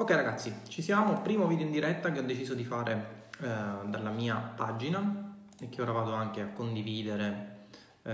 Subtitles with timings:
[0.00, 3.46] Ok ragazzi, ci siamo, primo video in diretta che ho deciso di fare eh,
[3.84, 7.66] dalla mia pagina e che ora vado anche a condividere
[8.04, 8.10] eh,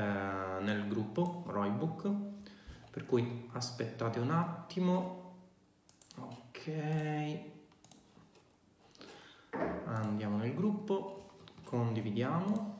[0.62, 2.10] nel gruppo Roybook,
[2.90, 5.34] per cui aspettate un attimo,
[6.16, 7.38] ok,
[9.84, 11.30] andiamo nel gruppo,
[11.62, 12.75] condividiamo.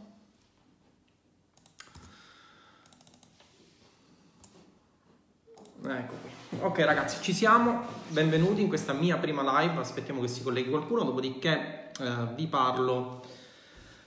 [5.89, 6.59] Ecco qui.
[6.61, 11.05] Ok ragazzi, ci siamo, benvenuti in questa mia prima live, aspettiamo che si colleghi qualcuno,
[11.05, 13.23] dopodiché eh, vi parlo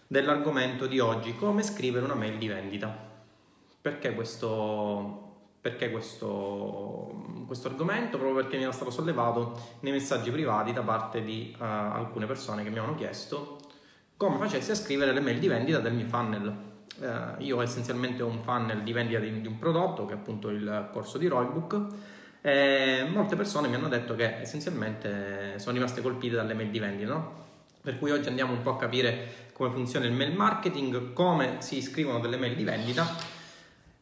[0.06, 3.08] dell'argomento di oggi, come scrivere una mail di vendita.
[3.82, 8.18] Perché questo, perché questo, questo argomento?
[8.18, 12.64] Proprio perché mi era stato sollevato nei messaggi privati da parte di uh, alcune persone
[12.64, 13.58] che mi hanno chiesto
[14.18, 16.69] come facessi a scrivere le mail di vendita del mio funnel
[17.02, 20.50] eh, io essenzialmente ho un funnel di vendita di, di, un prodotto che è appunto
[20.50, 21.86] il corso di Roybook
[22.42, 27.14] e molte persone mi hanno detto che essenzialmente sono rimaste colpite dalle mail di vendita,
[27.14, 27.48] no?
[27.82, 31.82] Per cui oggi andiamo un po' a capire come funziona il mail marketing, come si
[31.82, 33.16] scrivono delle mail di vendita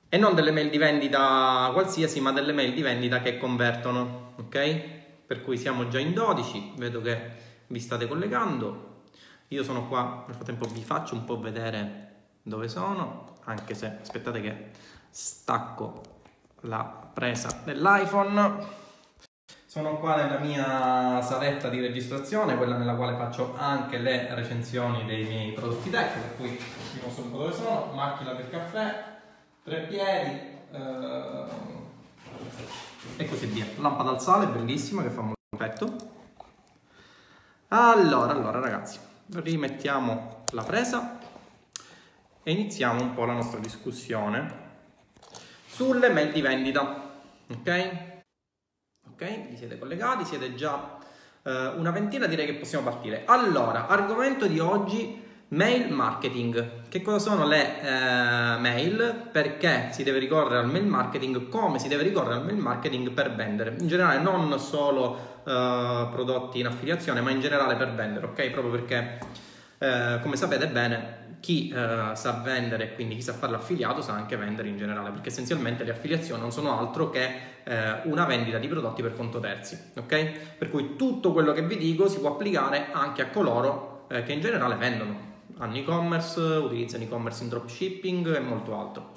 [0.09, 4.79] e non delle mail di vendita qualsiasi, ma delle mail di vendita che convertono, ok?
[5.25, 7.31] Per cui siamo già in 12, vedo che
[7.67, 9.01] vi state collegando.
[9.49, 12.06] Io sono qua, nel frattempo vi faccio un po' vedere
[12.47, 14.71] dove sono, anche se aspettate che
[15.09, 16.01] stacco
[16.61, 18.85] la presa dell'iPhone.
[19.65, 25.25] Sono qua nella mia saletta di registrazione, quella nella quale faccio anche le recensioni dei
[25.25, 29.03] miei prodotti tech, per cui vi mostro un po' dove sono, macchina del caffè,
[29.63, 30.39] tre piedi
[30.71, 31.45] eh,
[33.17, 33.65] e così via.
[33.77, 35.95] Lampada al sale, bellissima, che fa molto effetto.
[37.67, 41.16] Allora, allora ragazzi, rimettiamo la presa
[42.47, 44.65] e iniziamo un po' la nostra discussione
[45.65, 47.11] sulle mail di vendita.
[47.49, 47.89] Ok?
[49.11, 49.49] Ok?
[49.49, 50.23] Vi siete collegati?
[50.23, 50.97] Siete già
[51.43, 52.25] eh, una ventina?
[52.25, 53.23] Direi che possiamo partire.
[53.25, 55.25] Allora, argomento di oggi.
[55.49, 56.87] Mail marketing.
[56.87, 59.27] Che cosa sono le eh, mail?
[59.29, 61.49] Perché si deve ricorrere al mail marketing?
[61.49, 63.75] Come si deve ricorrere al mail marketing per vendere?
[63.77, 68.49] In generale, non solo eh, prodotti in affiliazione, ma in generale per vendere, ok?
[68.51, 69.19] Proprio perché,
[69.79, 74.35] eh, come sapete bene, chi eh, sa vendere quindi chi sa fare l'affiliato sa anche
[74.35, 77.29] vendere in generale, perché essenzialmente le affiliazioni non sono altro che
[77.63, 80.55] eh, una vendita di prodotti per conto terzi, ok?
[80.57, 84.33] Per cui tutto quello che vi dico si può applicare anche a coloro eh, che
[84.33, 85.25] in generale vendono,
[85.57, 89.11] hanno e-commerce, utilizzano e-commerce in dropshipping e molto altro.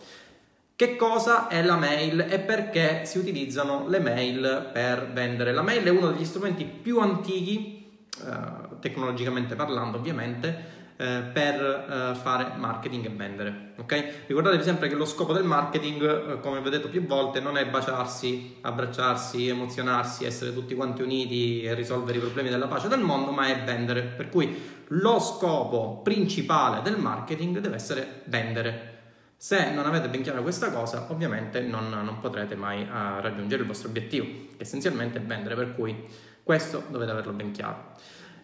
[0.75, 5.53] Che cosa è la mail e perché si utilizzano le mail per vendere?
[5.53, 12.15] La mail è uno degli strumenti più antichi, eh, tecnologicamente parlando ovviamente, eh, per eh,
[12.15, 13.73] fare marketing e vendere.
[13.79, 14.05] Okay?
[14.27, 17.57] Ricordatevi sempre che lo scopo del marketing, eh, come vi ho detto più volte, non
[17.57, 23.01] è baciarsi, abbracciarsi, emozionarsi, essere tutti quanti uniti e risolvere i problemi della pace del
[23.01, 24.03] mondo, ma è vendere.
[24.03, 24.55] Per cui
[24.89, 28.99] lo scopo principale del marketing deve essere vendere.
[29.39, 33.69] Se non avete ben chiara questa cosa, ovviamente non, non potrete mai uh, raggiungere il
[33.69, 35.97] vostro obiettivo, che essenzialmente è vendere, per cui
[36.43, 37.95] questo dovete averlo ben chiaro.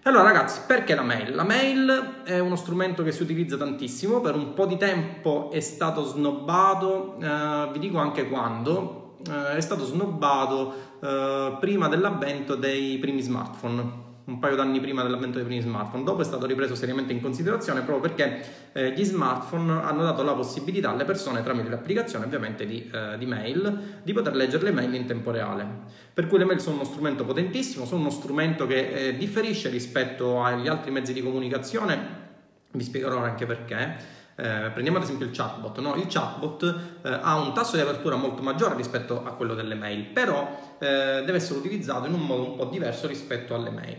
[0.06, 1.34] Allora ragazzi, perché la mail?
[1.34, 5.58] La mail è uno strumento che si utilizza tantissimo, per un po' di tempo è
[5.58, 12.98] stato snobbato, eh, vi dico anche quando, eh, è stato snobbato eh, prima dell'avvento dei
[12.98, 16.02] primi smartphone un paio d'anni prima dell'avvento dei primi smartphone.
[16.02, 20.32] Dopo è stato ripreso seriamente in considerazione proprio perché eh, gli smartphone hanno dato la
[20.32, 24.92] possibilità alle persone tramite l'applicazione ovviamente di, eh, di, mail di poter leggere le mail
[24.94, 25.66] in tempo reale.
[26.12, 30.42] Per cui le mail sono uno strumento potentissimo, sono uno strumento che eh, differisce rispetto
[30.42, 32.24] agli altri mezzi di comunicazione.
[32.72, 34.14] Vi spiegherò anche perché.
[34.38, 35.94] Eh, prendiamo ad esempio il chatbot, no?
[35.94, 36.62] il chatbot
[37.02, 41.22] eh, ha un tasso di apertura molto maggiore rispetto a quello delle mail, però eh,
[41.24, 43.96] deve essere utilizzato in un modo un po' diverso rispetto alle mail.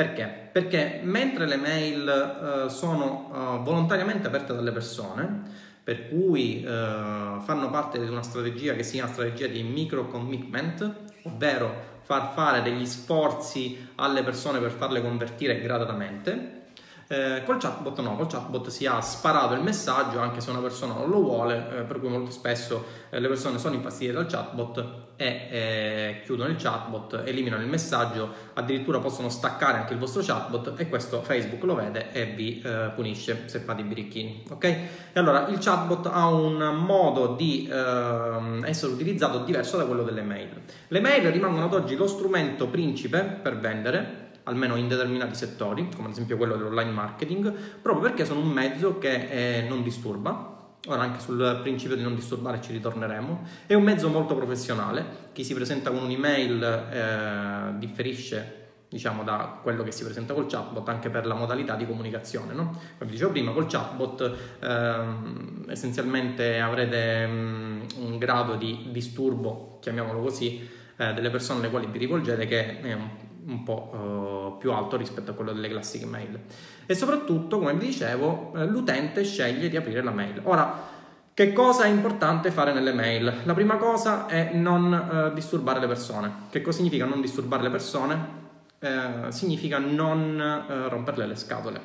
[0.00, 0.48] Perché?
[0.50, 5.42] Perché mentre le mail eh, sono eh, volontariamente aperte dalle persone,
[5.84, 10.90] per cui eh, fanno parte di una strategia che si chiama strategia di micro commitment,
[11.24, 16.59] ovvero far fare degli sforzi alle persone per farle convertire gradatamente,
[17.12, 20.94] eh, col chatbot no, col chatbot si ha sparato il messaggio anche se una persona
[20.94, 24.84] non lo vuole, eh, per cui molto spesso eh, le persone sono infastidite dal chatbot
[25.16, 30.74] e eh, chiudono il chatbot, eliminano il messaggio, addirittura possono staccare anche il vostro chatbot
[30.76, 34.44] e questo Facebook lo vede e vi eh, punisce se fate i birichini.
[34.48, 34.64] Ok?
[34.64, 40.22] E allora il chatbot ha un modo di ehm, essere utilizzato diverso da quello delle
[40.22, 40.62] mail.
[40.86, 46.08] Le mail rimangono ad oggi lo strumento principe per vendere almeno in determinati settori, come
[46.08, 51.02] ad esempio quello dell'online marketing, proprio perché sono un mezzo che eh, non disturba, ora
[51.02, 55.54] anche sul principio di non disturbare ci ritorneremo, è un mezzo molto professionale, chi si
[55.54, 58.58] presenta con un'email eh, differisce
[58.90, 62.76] diciamo da quello che si presenta col chatbot anche per la modalità di comunicazione no?
[62.98, 70.68] come dicevo prima col chatbot ehm, essenzialmente avrete um, un grado di disturbo chiamiamolo così
[70.96, 73.08] eh, delle persone alle quali vi rivolgete che è un,
[73.46, 76.38] un po' uh, più alto rispetto a quello delle classiche mail
[76.86, 80.98] e soprattutto come vi dicevo eh, l'utente sceglie di aprire la mail ora
[81.32, 83.32] che cosa è importante fare nelle mail?
[83.44, 86.32] La prima cosa è non uh, disturbare le persone.
[86.50, 88.38] Che cosa significa non disturbare le persone?
[88.78, 91.80] Eh, significa non eh, romperle le scatole.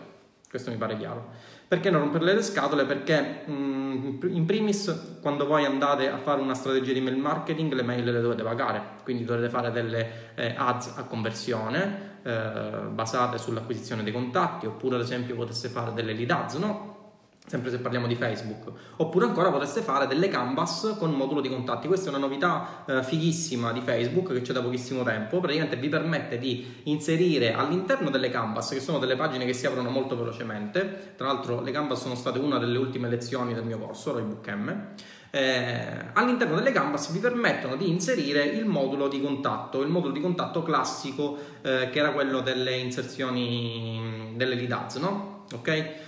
[0.50, 1.32] Questo mi pare chiaro.
[1.68, 2.86] Perché non romperle le scatole?
[2.86, 7.82] Perché mm, in primis quando voi andate a fare una strategia di mail marketing le
[7.82, 14.04] mail le dovete pagare, quindi dovete fare delle eh, ads a conversione eh, basate sull'acquisizione
[14.04, 16.95] dei contatti oppure ad esempio potesse fare delle lead ads, no?
[17.48, 21.88] Sempre se parliamo di Facebook, oppure ancora potreste fare delle canvas con modulo di contatti.
[21.88, 25.90] Questa è una novità eh, fighissima di Facebook che c'è da pochissimo tempo, praticamente vi
[25.90, 31.14] permette di inserire all'interno delle canvas, che sono delle pagine che si aprono molto velocemente,
[31.16, 34.86] tra l'altro le canvas sono state una delle ultime lezioni del mio corso, Roybook M,
[35.30, 40.22] eh, all'interno delle canvas vi permettono di inserire il modulo di contatto, il modulo di
[40.22, 45.44] contatto classico eh, che era quello delle inserzioni delle lead ads, no?
[45.54, 46.05] Ok?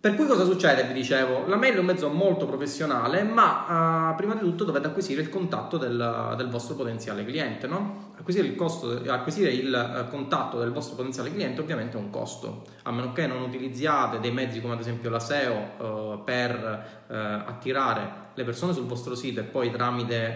[0.00, 0.84] Per cui cosa succede?
[0.84, 4.86] Vi dicevo, la mail è un mezzo molto professionale, ma uh, prima di tutto dovete
[4.86, 8.12] acquisire il contatto del, del vostro potenziale cliente, no?
[8.16, 12.62] Acquisire il, costo, acquisire il uh, contatto del vostro potenziale cliente ovviamente è un costo,
[12.84, 18.28] a meno che non utilizziate dei mezzi come ad esempio la SEO uh, per attirare
[18.34, 20.34] le persone sul vostro sito e poi tramite,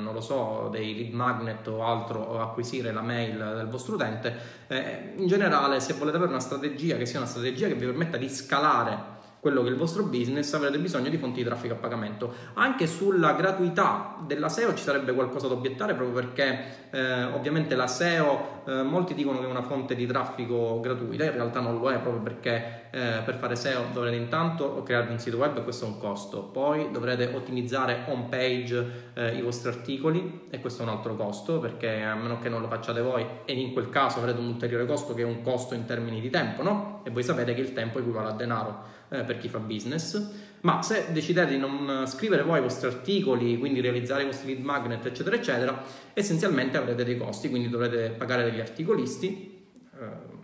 [0.00, 4.34] non lo so, dei lead magnet o altro acquisire la mail del vostro utente.
[4.66, 8.16] Eh, in generale, se volete avere una strategia che sia una strategia che vi permetta
[8.16, 11.76] di scalare quello che è il vostro business, avrete bisogno di fonti di traffico a
[11.76, 12.32] pagamento.
[12.54, 17.86] Anche sulla gratuità della SEO ci sarebbe qualcosa da obiettare proprio perché eh, ovviamente la
[17.86, 21.90] SEO eh, molti dicono che è una fonte di traffico gratuita, in realtà non lo
[21.90, 25.84] è proprio perché eh, per fare SEO dovrete intanto creare un sito web e questo
[25.84, 30.86] è un costo, poi dovrete ottimizzare home page eh, i vostri articoli e questo è
[30.86, 34.18] un altro costo perché a meno che non lo facciate voi e in quel caso
[34.18, 37.02] avrete un ulteriore costo che è un costo in termini di tempo, no?
[37.04, 40.30] E voi sapete che il tempo equivale a denaro eh, per chi fa business,
[40.60, 44.64] ma se decidete di non scrivere voi i vostri articoli, quindi realizzare i vostri lead
[44.64, 49.64] magnet, eccetera, eccetera, essenzialmente avrete dei costi, quindi dovrete pagare degli articolisti
[49.98, 50.34] eh,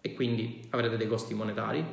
[0.00, 1.84] e quindi avrete dei costi monetari.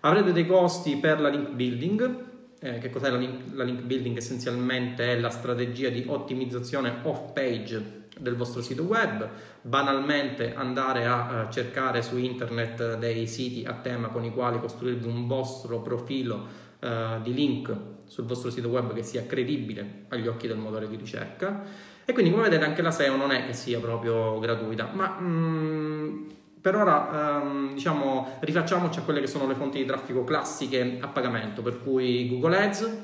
[0.00, 2.24] Avrete dei costi per la link building,
[2.60, 4.16] eh, che cos'è la link, la link, building?
[4.16, 9.28] Essenzialmente è la strategia di ottimizzazione off page del vostro sito web,
[9.62, 15.06] banalmente andare a uh, cercare su internet dei siti a tema con i quali costruirvi
[15.06, 16.46] un vostro profilo
[16.80, 17.74] uh, di link
[18.04, 21.62] sul vostro sito web che sia credibile agli occhi del motore di ricerca.
[22.04, 26.28] E quindi come vedete anche la SEO non è che sia proprio gratuita, ma mm,
[26.60, 31.06] per ora um, diciamo rifacciamoci a quelle che sono le fonti di traffico classiche a
[31.06, 32.98] pagamento, per cui Google Ads,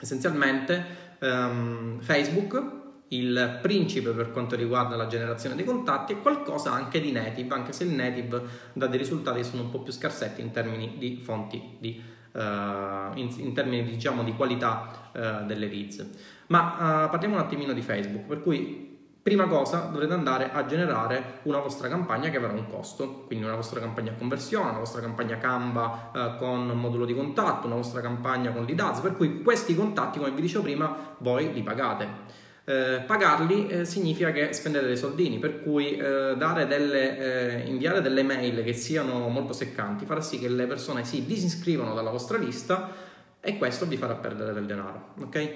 [0.00, 0.84] essenzialmente
[1.20, 7.12] um, Facebook, il principe per quanto riguarda la generazione dei contatti e qualcosa anche di
[7.12, 8.42] native, anche se il native
[8.72, 12.02] dà dei risultati che sono un po' più scarsetti in termini di fonti di,
[12.32, 16.06] uh, in, in, termini diciamo di qualità uh, delle leads.
[16.48, 18.92] Ma uh, parliamo un attimino di Facebook, per cui
[19.24, 23.54] prima cosa dovrete andare a generare una vostra campagna che avrà un costo, quindi una
[23.54, 28.02] vostra campagna a conversione, una vostra campagna Canva eh, con modulo di contatto, una vostra
[28.02, 32.42] campagna con lead ads, per cui questi contatti, come vi dicevo prima, voi li pagate.
[32.66, 38.22] Eh, pagarli eh, significa che spendete dei soldini, per cui eh, delle, eh, inviare delle
[38.22, 42.90] mail che siano molto seccanti farà sì che le persone si disinscrivano dalla vostra lista
[43.38, 45.08] e questo vi farà perdere del denaro.
[45.24, 45.52] Okay?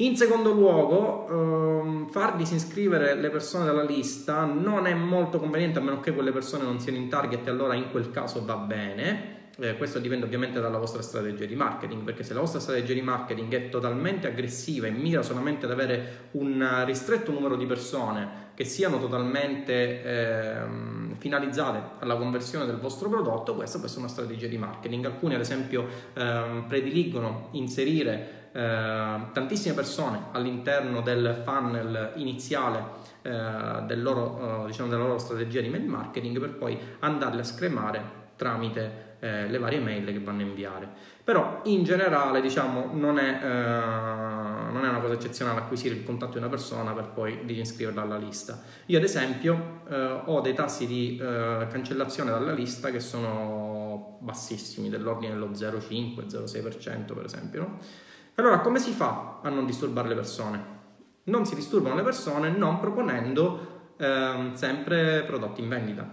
[0.00, 5.82] In secondo luogo, ehm, far disinscrivere le persone dalla lista non è molto conveniente a
[5.82, 9.37] meno che quelle persone non siano in target e allora in quel caso va bene
[9.60, 13.02] eh, questo dipende ovviamente dalla vostra strategia di marketing, perché se la vostra strategia di
[13.02, 18.64] marketing è totalmente aggressiva e mira solamente ad avere un ristretto numero di persone che
[18.64, 20.56] siano totalmente eh,
[21.18, 25.04] finalizzate alla conversione del vostro prodotto, questa può essere una strategia di marketing.
[25.06, 28.60] Alcuni ad esempio eh, prediligono inserire eh,
[29.32, 32.82] tantissime persone all'interno del funnel iniziale
[33.22, 37.44] eh, del loro, eh, diciamo, della loro strategia di mail marketing per poi andarle a
[37.44, 38.02] scremare
[38.36, 40.88] tramite eh, le varie mail che vanno a inviare.
[41.24, 46.32] Però in generale diciamo non è, eh, non è una cosa eccezionale acquisire il contatto
[46.32, 48.62] di una persona per poi disiscriverla alla lista.
[48.86, 54.88] Io ad esempio eh, ho dei tassi di eh, cancellazione dalla lista che sono bassissimi,
[54.88, 57.60] dell'ordine dello 0,5-0,6% per esempio.
[57.60, 57.78] No?
[58.36, 60.76] Allora come si fa a non disturbare le persone?
[61.24, 66.08] Non si disturbano le persone non proponendo ehm, sempre prodotti in vendita,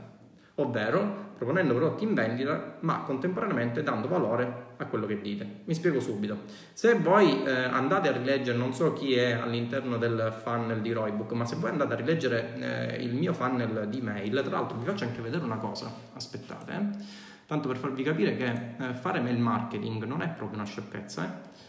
[0.56, 5.62] ovvero proponendo prodotti in vendita ma contemporaneamente dando valore a quello che dite.
[5.66, 6.40] Mi spiego subito.
[6.74, 11.32] Se voi eh, andate a rileggere, non so chi è all'interno del funnel di Roybook,
[11.34, 14.86] ma se voi andate a rileggere eh, il mio funnel di mail, tra l'altro vi
[14.86, 17.04] faccio anche vedere una cosa, aspettate, eh?
[17.48, 21.24] tanto per farvi capire che eh, fare mail marketing non è proprio una sciocchezza.
[21.24, 21.64] Eh.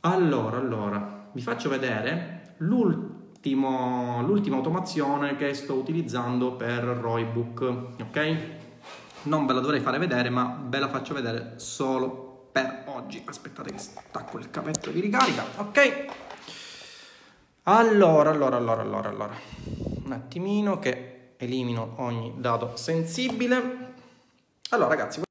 [0.00, 2.54] Allora, allora, vi faccio vedere
[3.54, 8.56] l'ultima automazione che sto utilizzando per Roybook, ok?
[9.26, 13.22] non ve la dovrei fare vedere, ma ve la faccio vedere solo per oggi.
[13.24, 16.04] Aspettate che stacco il capetto di ricarica, ok?
[17.64, 19.34] Allora, allora, allora, allora, allora.
[20.04, 23.94] Un attimino che elimino ogni dato sensibile.
[24.70, 25.22] Allora, ragazzi,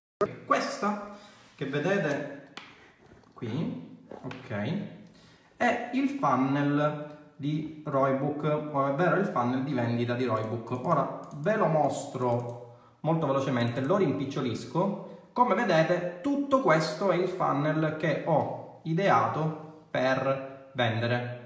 [0.45, 1.17] questa
[1.55, 2.53] che vedete
[3.33, 4.77] qui, ok,
[5.57, 10.85] è il funnel di Roybook, ovvero il funnel di vendita di Roybook.
[10.85, 15.29] Ora ve lo mostro molto velocemente, lo rimpicciolisco.
[15.33, 21.43] Come vedete tutto questo è il funnel che ho ideato per vendere.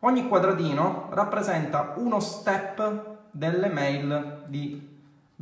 [0.00, 4.91] Ogni quadratino rappresenta uno step delle mail di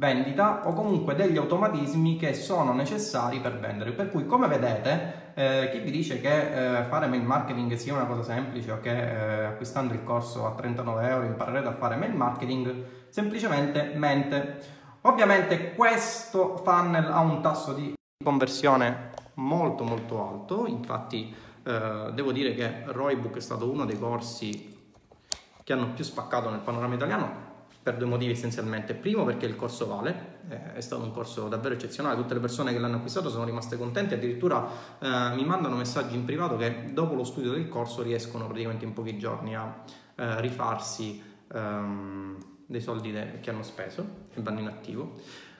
[0.00, 3.92] vendita o comunque degli automatismi che sono necessari per vendere.
[3.92, 8.07] Per cui, come vedete, eh, chi vi dice che eh, fare mail marketing sia una
[8.07, 12.14] cosa semplice o che eh, acquistando il corso a 39 euro imparerete a fare mail
[12.14, 14.78] marketing, semplicemente mente.
[15.02, 17.92] Ovviamente questo funnel ha un tasso di
[18.25, 24.78] conversione molto molto alto, infatti eh, devo dire che Roybook è stato uno dei corsi
[25.62, 27.50] che hanno più spaccato nel panorama italiano
[27.83, 28.95] per due motivi essenzialmente.
[28.95, 32.73] Primo perché il corso vale, eh, è stato un corso davvero eccezionale, tutte le persone
[32.73, 34.69] che l'hanno acquistato sono rimaste contente, addirittura
[34.99, 38.93] eh, mi mandano messaggi in privato che dopo lo studio del corso riescono praticamente in
[38.93, 39.83] pochi giorni a
[40.15, 41.29] eh, rifarsi.
[41.53, 42.39] Um,
[42.71, 45.17] dei soldi che hanno speso e vanno in attivo.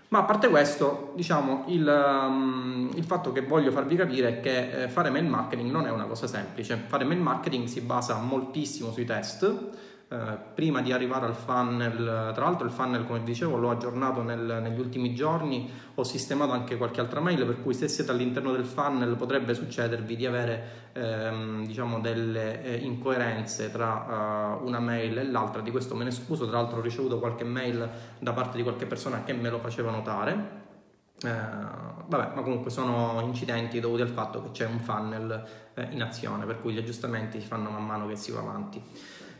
[0.09, 4.85] Ma a parte questo, diciamo, il, um, il, fatto che voglio farvi capire è che
[4.85, 6.77] eh, fare mail marketing non è una cosa semplice.
[6.87, 9.53] Fare mail marketing si basa moltissimo sui test,
[10.13, 14.59] eh, prima di arrivare al funnel, tra l'altro il funnel come dicevo l'ho aggiornato nel,
[14.61, 18.65] negli ultimi giorni, ho sistemato anche qualche altra mail per cui se siete all'interno del
[18.65, 25.25] funnel potrebbe succedervi di avere ehm, diciamo delle eh, incoerenze tra uh, una mail e
[25.31, 27.89] l'altra, di questo me ne scuso, tra l'altro ho ricevuto qualche mail
[28.19, 30.59] da parte di qualche persona che me lo faceva notare.
[31.23, 36.03] Eh, vabbè, ma comunque sono incidenti dovuti al fatto che c'è un funnel eh, in
[36.03, 38.83] azione, per cui gli aggiustamenti si fanno man mano che si va avanti.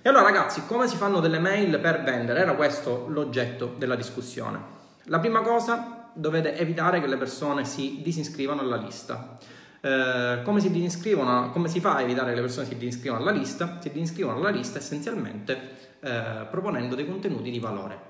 [0.03, 2.41] E allora ragazzi, come si fanno delle mail per vendere?
[2.41, 4.59] Era questo l'oggetto della discussione.
[5.05, 9.37] La prima cosa, dovete evitare che le persone si disinscrivano alla lista.
[9.83, 13.31] Eh, come, si disinscrivono, come si fa a evitare che le persone si disinscrivano alla
[13.31, 13.79] lista?
[13.79, 18.09] Si disinscrivono alla lista essenzialmente eh, proponendo dei contenuti di valore.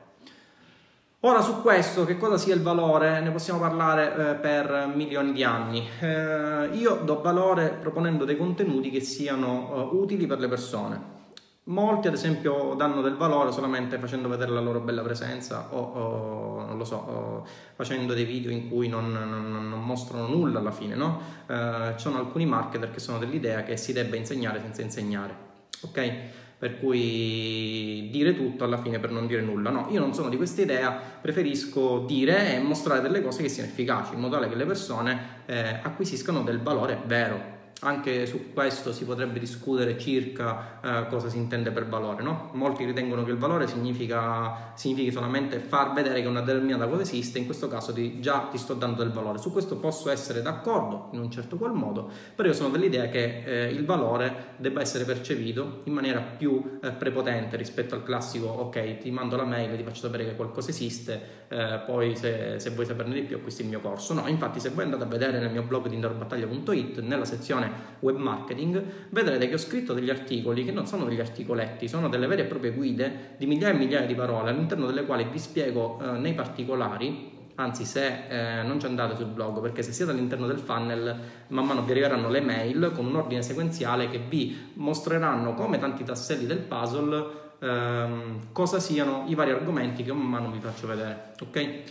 [1.23, 5.43] Ora su questo, che cosa sia il valore, ne possiamo parlare eh, per milioni di
[5.43, 5.89] anni.
[5.99, 11.19] Eh, io do valore proponendo dei contenuti che siano uh, utili per le persone.
[11.65, 16.65] Molti ad esempio danno del valore solamente facendo vedere la loro bella presenza o, o
[16.65, 20.73] non lo so, o facendo dei video in cui non, non, non mostrano nulla alla
[20.73, 21.21] fine, no?
[21.47, 25.35] Eh, ci sono alcuni marketer che sono dell'idea che si debba insegnare senza insegnare,
[25.83, 26.13] ok?
[26.59, 29.71] Per cui dire tutto alla fine per non dire nulla.
[29.71, 30.91] No, io non sono di questa idea,
[31.21, 35.43] preferisco dire e mostrare delle cose che siano efficaci, in modo tale che le persone
[35.47, 41.39] eh, acquisiscano del valore vero, anche su questo si potrebbe discutere circa eh, cosa si
[41.39, 42.23] intende per valore.
[42.23, 42.51] No?
[42.53, 47.39] Molti ritengono che il valore significa, significhi solamente far vedere che una determinata cosa esiste,
[47.39, 49.39] in questo caso ti, già ti sto dando del valore.
[49.39, 53.45] Su questo posso essere d'accordo in un certo qual modo, però io sono dell'idea che
[53.45, 58.99] eh, il valore debba essere percepito in maniera più eh, prepotente rispetto al classico ok,
[58.99, 62.85] ti mando la mail, ti faccio sapere che qualcosa esiste, eh, poi se, se, vuoi
[62.85, 64.13] saperne di più acquisti il mio corso.
[64.13, 67.70] No, infatti se voi andate a vedere nel mio blog di indoorbattaglia.it, nella sezione
[68.01, 72.27] web marketing, vedrete che ho scritto degli articoli che non sono degli articoletti, sono delle
[72.27, 75.99] vere e proprie guide di migliaia e migliaia di parole all'interno delle quali vi spiego
[76.01, 77.39] eh, nei particolari.
[77.57, 81.67] Anzi se eh, non ci andate sul blog perché se siete all'interno del funnel man
[81.67, 86.47] mano vi arriveranno le mail con un ordine sequenziale che vi mostreranno come tanti tasselli
[86.47, 87.27] del puzzle
[87.59, 91.83] ehm, cosa siano i vari argomenti che man mano vi faccio vedere ok?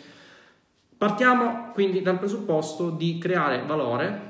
[0.97, 4.28] Partiamo quindi dal presupposto di creare valore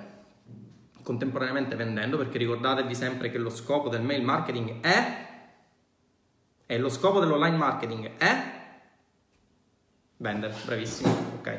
[1.09, 5.27] contemporaneamente vendendo, perché ricordatevi sempre che lo scopo del mail marketing è,
[6.67, 8.43] e lo scopo dell'online marketing è
[10.17, 11.57] vendere, bravissimo, ok.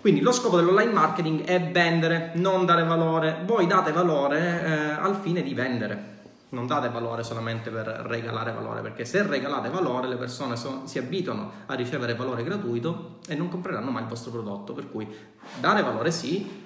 [0.00, 3.42] Quindi lo scopo dell'online marketing è vendere, non dare valore.
[3.44, 6.18] Voi date valore eh, al fine di vendere,
[6.50, 10.98] non date valore solamente per regalare valore, perché se regalate valore le persone so, si
[10.98, 14.74] abituano a ricevere valore gratuito e non compreranno mai il vostro prodotto.
[14.74, 15.12] Per cui
[15.58, 16.59] dare valore sì,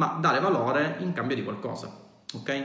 [0.00, 1.94] ma dare valore in cambio di qualcosa.
[2.32, 2.64] Ok?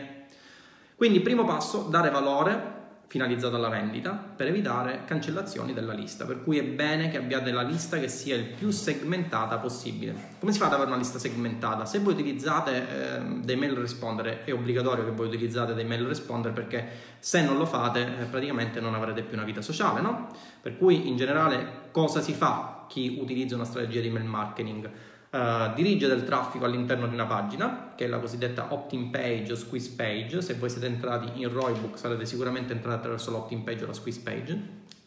[0.96, 2.72] Quindi primo passo, dare valore
[3.08, 7.62] finalizzato alla vendita per evitare cancellazioni della lista, per cui è bene che abbiate la
[7.62, 10.16] lista che sia il più segmentata possibile.
[10.40, 11.86] Come si fa ad avere una lista segmentata?
[11.86, 16.54] Se voi utilizzate eh, dei mail responder, è obbligatorio che voi utilizzate dei mail responder
[16.54, 16.88] perché
[17.20, 20.30] se non lo fate eh, praticamente non avrete più una vita sociale, no?
[20.62, 24.90] Per cui in generale cosa si fa chi utilizza una strategia di mail marketing?
[25.36, 29.56] Uh, dirige del traffico all'interno di una pagina, che è la cosiddetta opt-in page o
[29.58, 30.42] squeeze page.
[30.42, 34.22] Se voi siete entrati in Roybook sarete sicuramente entrati attraverso l'opt-in page o la squeeze
[34.22, 34.58] page.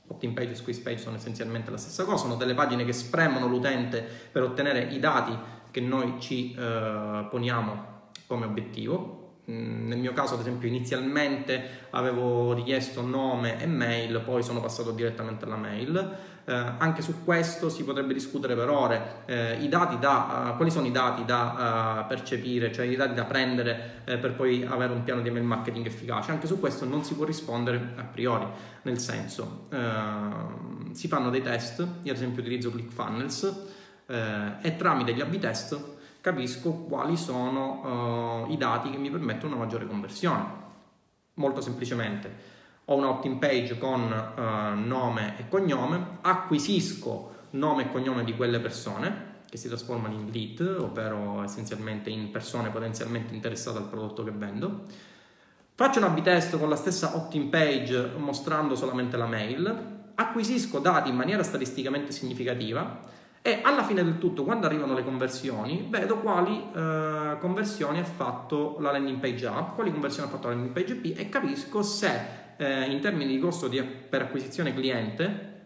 [0.06, 3.46] Opt-in page e squeeze page sono essenzialmente la stessa cosa, sono delle pagine che spremono
[3.46, 5.34] l'utente per ottenere i dati
[5.70, 9.36] che noi ci uh, poniamo come obiettivo.
[9.50, 14.90] Mm, nel mio caso, ad esempio, inizialmente avevo richiesto nome e mail, poi sono passato
[14.90, 16.16] direttamente alla mail.
[16.48, 19.22] Eh, anche su questo si potrebbe discutere per ore.
[19.26, 24.00] Eh, da, uh, quali sono i dati da uh, percepire, cioè i dati da prendere
[24.04, 26.30] eh, per poi avere un piano di email marketing efficace?
[26.30, 28.46] Anche su questo non si può rispondere a priori,
[28.82, 33.66] nel senso uh, si fanno dei test, io ad esempio utilizzo ClickFunnels
[34.62, 35.78] e tramite gli A-B test
[36.22, 40.46] capisco quali sono i dati che mi permettono una maggiore conversione.
[41.34, 42.56] Molto semplicemente
[42.90, 48.60] ho un opt-in page con uh, nome e cognome, acquisisco nome e cognome di quelle
[48.60, 54.30] persone che si trasformano in lead, ovvero essenzialmente in persone potenzialmente interessate al prodotto che
[54.30, 54.84] vendo.
[55.74, 61.10] Faccio un A-B test con la stessa opt-in page mostrando solamente la mail, acquisisco dati
[61.10, 63.00] in maniera statisticamente significativa
[63.42, 68.76] e alla fine del tutto, quando arrivano le conversioni, vedo quali eh, conversioni ha fatto
[68.80, 72.46] la landing page A, quali conversioni ha fatto la landing page B e capisco se
[72.58, 75.56] eh, in termini di costo di, per acquisizione cliente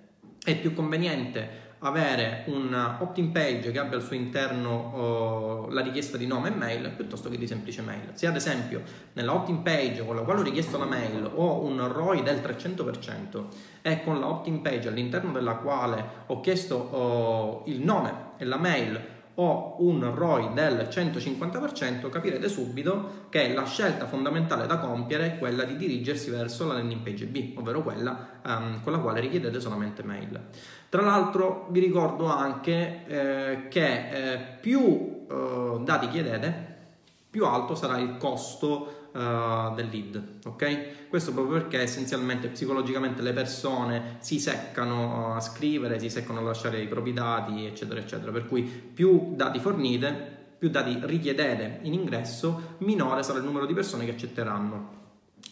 [0.45, 6.17] è più conveniente avere un opt-in page che abbia al suo interno oh, la richiesta
[6.17, 8.11] di nome e mail piuttosto che di semplice mail.
[8.13, 8.83] Se ad esempio
[9.15, 13.45] nella opt-in page con la quale ho richiesto la mail ho un ROI del 300%
[13.83, 18.59] e con la opt-in page all'interno della quale ho chiesto oh, il nome e la
[18.59, 25.39] mail o un ROI del 150%, capirete subito che la scelta fondamentale da compiere è
[25.39, 29.61] quella di dirigersi verso la landing page B, ovvero quella um, con la quale richiedete
[29.61, 30.41] solamente mail.
[30.89, 36.71] Tra l'altro vi ricordo anche eh, che eh, più eh, dati chiedete,
[37.31, 41.09] più alto sarà il costo uh, del lead, ok?
[41.09, 46.81] Questo proprio perché essenzialmente psicologicamente le persone si seccano a scrivere, si seccano a lasciare
[46.81, 48.33] i propri dati, eccetera, eccetera.
[48.33, 53.75] Per cui più dati fornite, più dati richiedete in ingresso, minore sarà il numero di
[53.75, 55.01] persone che accetteranno.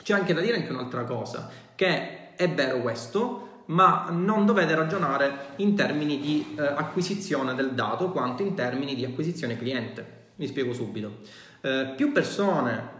[0.02, 5.52] C'è anche da dire anche un'altra cosa, che è vero questo, ma non dovete ragionare
[5.56, 10.18] in termini di eh, acquisizione del dato quanto in termini di acquisizione cliente.
[10.36, 11.18] Mi spiego subito.
[11.60, 12.98] Eh, più persone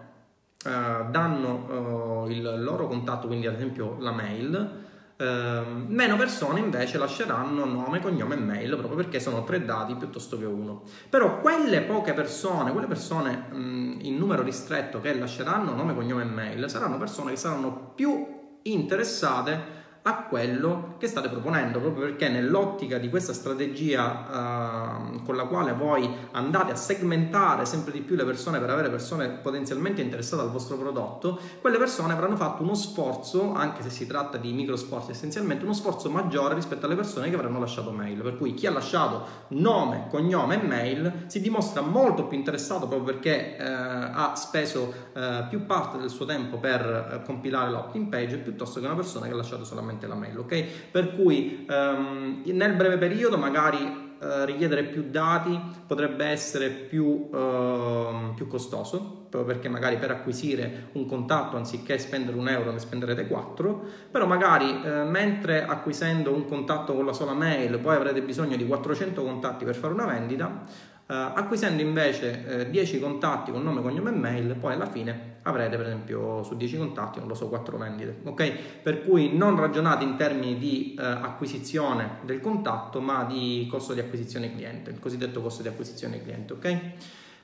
[0.63, 4.71] danno uh, il loro contatto, quindi ad esempio la mail,
[5.17, 5.25] uh,
[5.87, 10.45] meno persone invece lasceranno nome, cognome e mail proprio perché sono tre dati piuttosto che
[10.45, 10.83] uno.
[11.09, 16.27] Però quelle poche persone, quelle persone mh, in numero ristretto che lasceranno nome, cognome e
[16.27, 18.27] mail, saranno persone che saranno più
[18.63, 25.45] interessate a quello che state proponendo, proprio perché nell'ottica di questa strategia uh, con la
[25.45, 30.43] quale voi andate a segmentare sempre di più le persone per avere persone potenzialmente interessate
[30.43, 34.77] al vostro prodotto, quelle persone avranno fatto uno sforzo, anche se si tratta di micro
[34.77, 38.23] sforzi essenzialmente, uno sforzo maggiore rispetto alle persone che avranno lasciato mail.
[38.23, 43.13] Per cui chi ha lasciato nome, cognome e mail si dimostra molto più interessato proprio
[43.13, 48.81] perché uh, ha speso uh, più parte del suo tempo per compilare l'opt-in page piuttosto
[48.81, 50.65] che una persona che ha lasciato solamente solamente la mail, ok?
[50.91, 58.35] Per cui um, nel breve periodo magari Uh, richiedere più dati potrebbe essere più, uh,
[58.35, 63.27] più, costoso, proprio perché magari per acquisire un contatto anziché spendere un euro ne spenderete
[63.27, 68.57] 4, però magari uh, mentre acquisendo un contatto con la sola mail poi avrete bisogno
[68.57, 70.65] di 400 contatti per fare una vendita,
[71.11, 75.77] Uh, acquisendo invece uh, 10 contatti con nome, cognome e mail, poi alla fine avrete
[75.77, 78.53] per esempio su 10 contatti, non lo so, 4 vendite, ok?
[78.83, 84.01] Per cui non ragionate in termini di uh, acquisizione del contatto, ma di costo di
[84.01, 86.81] acquisizione cliente, il cosiddetto costo di acquisizione cliente, ok?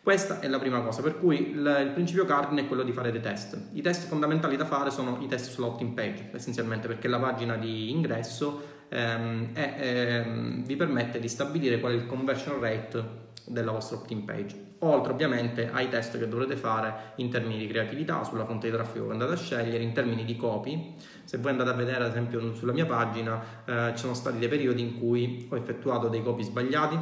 [0.03, 3.11] Questa è la prima cosa, per cui il, il, principio cardine è quello di fare
[3.11, 3.59] dei test.
[3.73, 7.91] I test fondamentali da fare sono i test sull'opt-in page, essenzialmente perché la pagina di
[7.91, 13.97] ingresso ehm, è, ehm, vi permette di stabilire qual è il conversion rate della vostra
[13.97, 18.69] opt-in page, oltre ovviamente ai test che dovrete fare in termini di creatività, sulla fonte
[18.69, 20.95] di traffico che andate a scegliere, in termini di copy.
[21.25, 24.49] Se voi andate a vedere ad esempio sulla mia pagina eh, ci sono stati dei
[24.49, 26.99] periodi in cui ho effettuato dei copy sbagliati,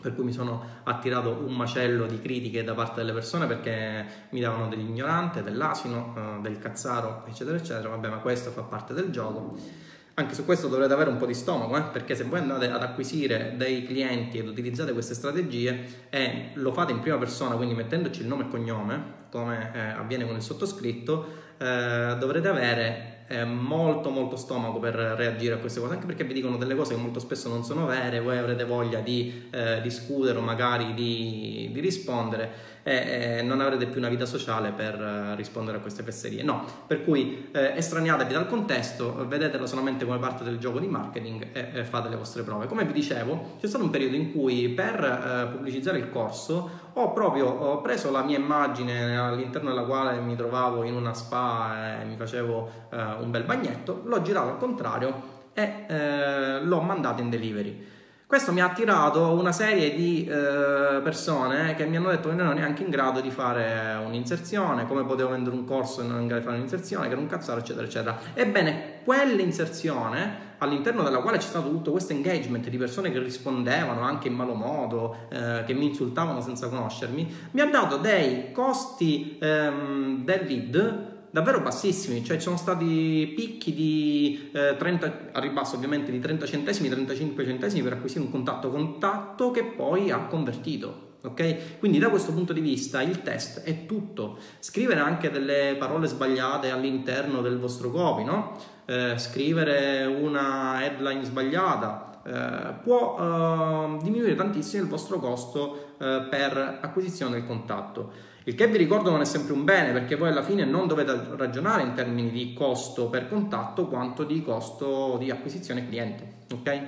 [0.00, 4.40] per cui mi sono attirato un macello di critiche da parte delle persone perché mi
[4.40, 7.88] davano dell'ignorante, dell'asino, eh, del cazzaro, eccetera, eccetera.
[7.88, 9.86] Vabbè, ma questo fa parte del gioco.
[10.18, 11.82] Anche su questo dovrete avere un po' di stomaco, eh?
[11.92, 16.90] perché se voi andate ad acquisire dei clienti ed utilizzate queste strategie e lo fate
[16.90, 21.24] in prima persona, quindi mettendoci il nome e cognome, come eh, avviene con il sottoscritto,
[21.58, 26.32] eh, dovrete avere eh, molto molto stomaco per reagire a queste cose, anche perché vi
[26.34, 30.38] dicono delle cose che molto spesso non sono vere, voi avrete voglia di eh, discutere
[30.38, 35.78] o magari di, di rispondere e, non avrete più una vita sociale per eh, rispondere
[35.78, 36.42] a queste fesserie.
[36.42, 41.48] No, per cui eh, estraniatevi dal contesto, vedetelo solamente come parte del gioco di marketing
[41.52, 42.66] e, e, fate le vostre prove.
[42.66, 47.12] Come vi dicevo, c'è stato un periodo in cui per eh, pubblicizzare il corso ho
[47.12, 52.04] proprio ho preso la mia immagine all'interno della quale mi trovavo in una spa e
[52.04, 57.30] mi facevo eh, un bel bagnetto, l'ho girato al contrario e eh, l'ho mandato in
[57.30, 57.96] delivery.
[58.28, 62.48] Questo mi ha attirato una serie di eh, persone che mi hanno detto che non
[62.48, 66.26] ero neanche in grado di fare un'inserzione, come potevo vendere un corso e non in
[66.26, 68.18] grado di fare un'inserzione, che era un cazzaro, eccetera, eccetera.
[68.34, 74.28] Ebbene, quell'inserzione, all'interno della quale c'è stato tutto questo engagement di persone che rispondevano anche
[74.28, 80.22] in malo modo, eh, che mi insultavano senza conoscermi, mi ha dato dei costi ehm,
[80.26, 86.10] del lead davvero bassissimi, cioè ci sono stati picchi di eh, 30, a ribasso ovviamente
[86.10, 91.06] di 30 centesimi, 35 centesimi per acquisire un contatto contatto che poi ha convertito.
[91.22, 91.78] Ok?
[91.80, 94.38] Quindi da questo punto di vista il test è tutto.
[94.60, 98.56] Scrivere anche delle parole sbagliate all'interno del vostro copy, no?
[98.86, 106.78] Eh, scrivere una headline sbagliata eh, può eh, diminuire tantissimo il vostro costo eh, per
[106.82, 108.12] acquisizione del contatto.
[108.48, 111.20] Il che vi ricordo non è sempre un bene perché voi alla fine non dovete
[111.36, 116.80] ragionare in termini di costo per contatto quanto di costo di acquisizione cliente, ok?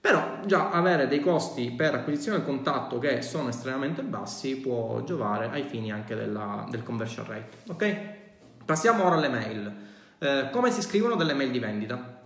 [0.00, 5.50] Però già avere dei costi per acquisizione del contatto che sono estremamente bassi può giovare
[5.50, 7.96] ai fini anche della, del conversion rate, ok?
[8.64, 9.74] Passiamo ora alle mail.
[10.18, 12.22] Eh, come si scrivono delle mail di vendita?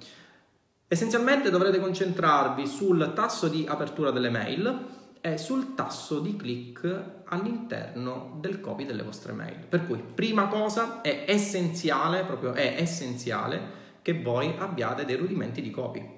[0.86, 4.97] Essenzialmente dovrete concentrarvi sul tasso di apertura delle mail,
[5.32, 9.66] è sul tasso di click all'interno del copy delle vostre mail.
[9.68, 15.70] Per cui, prima cosa, è essenziale, proprio è essenziale che voi abbiate dei rudimenti di
[15.70, 16.16] copy.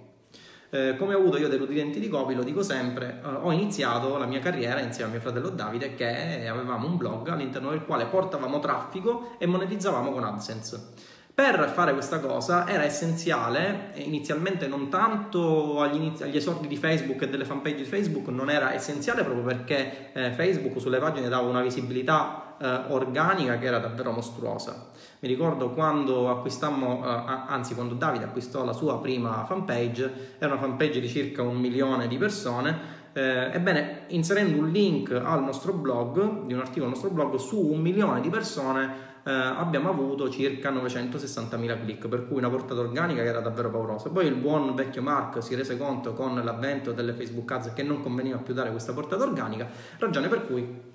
[0.73, 4.17] Eh, come ho avuto io dei rudimenti di copy, lo dico sempre, eh, ho iniziato
[4.19, 8.07] la mia carriera insieme a mio fratello Davide che avevamo un blog all'interno del quale
[8.07, 10.93] portavamo traffico e monetizzavamo con AdSense.
[11.41, 17.23] Per fare questa cosa era essenziale, inizialmente non tanto agli, inizi- agli, esordi di Facebook
[17.23, 21.49] e delle fanpage di Facebook, non era essenziale proprio perché eh, Facebook sulle pagine dava
[21.49, 24.89] una visibilità eh, organica che era davvero mostruosa.
[25.21, 30.61] Mi ricordo quando acquistammo, eh, anzi quando Davide acquistò la sua prima fanpage, era una
[30.61, 36.45] fanpage di circa un milione di persone, eh, ebbene, inserendo un link al nostro blog,
[36.45, 40.71] di un articolo al nostro blog, su un milione di persone eh, abbiamo avuto circa
[40.71, 44.09] 960.000 click, per cui una portata organica che era davvero paurosa.
[44.11, 48.03] Poi il buon vecchio Mark si rese conto con l'avvento delle Facebook Ads che non
[48.03, 50.89] conveniva più dare questa portata organica, ragione per cui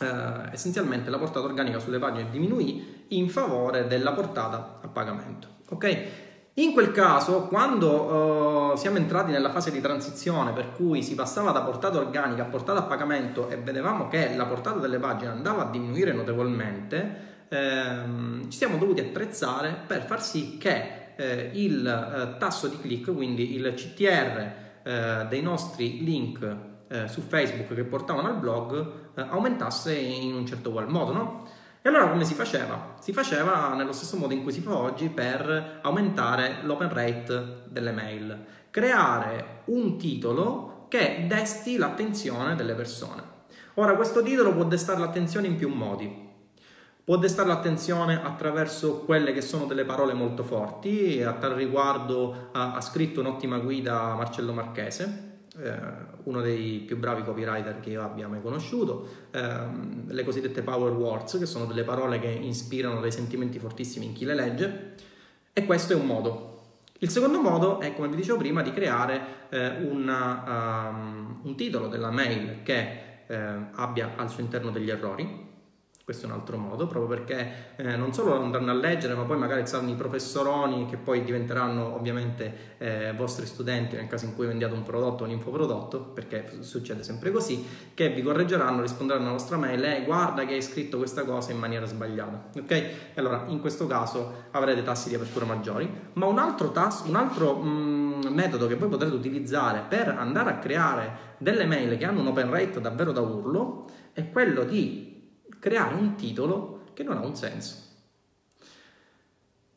[0.00, 5.48] eh, essenzialmente la portata organica sulle pagine diminuì in favore della portata a pagamento.
[5.70, 6.32] Ok?
[6.56, 11.50] In quel caso, quando uh, siamo entrati nella fase di transizione, per cui si passava
[11.50, 15.66] da portata organica a portata a pagamento e vedevamo che la portata delle pagine andava
[15.66, 22.38] a diminuire notevolmente, ehm, ci siamo dovuti attrezzare per far sì che eh, il eh,
[22.38, 26.56] tasso di click, quindi il CTR eh, dei nostri link
[26.88, 31.48] eh, su Facebook che portavano al blog eh, aumentasse in un certo qual modo, no?
[31.80, 32.96] E allora come si faceva?
[32.98, 37.92] Si faceva nello stesso modo in cui si fa oggi per aumentare l'open rate delle
[37.92, 43.32] mail, creare un titolo che desti l'attenzione delle persone.
[43.74, 46.23] Ora questo titolo può destare l'attenzione in più modi.
[47.04, 52.72] Può destare l'attenzione attraverso quelle che sono delle parole molto forti, a tal riguardo ha,
[52.72, 55.74] ha scritto un'ottima guida Marcello Marchese, eh,
[56.22, 59.42] uno dei più bravi copywriter che io abbia mai conosciuto, eh,
[60.06, 64.24] le cosiddette power words, che sono delle parole che ispirano dei sentimenti fortissimi in chi
[64.24, 64.94] le legge,
[65.52, 66.62] e questo è un modo.
[67.00, 71.88] Il secondo modo è, come vi dicevo prima, di creare eh, una, um, un titolo
[71.88, 73.36] della mail che eh,
[73.72, 75.43] abbia al suo interno degli errori,
[76.04, 79.38] questo è un altro modo, proprio perché eh, non solo andranno a leggere, ma poi
[79.38, 84.46] magari saranno i professoroni che poi diventeranno ovviamente eh, vostri studenti nel caso in cui
[84.46, 89.36] vendiate un prodotto o un infoprodotto, perché succede sempre così, che vi correggeranno, risponderanno alla
[89.36, 92.50] vostra mail e eh, guarda che hai scritto questa cosa in maniera sbagliata.
[92.60, 92.84] Ok?
[93.14, 97.54] Allora in questo caso avrete tassi di apertura maggiori, ma un altro, tasso, un altro
[97.54, 102.20] mh, mm, metodo che voi potrete utilizzare per andare a creare delle mail che hanno
[102.20, 105.13] un open rate davvero da urlo è quello di
[105.64, 107.76] creare un titolo che non ha un senso.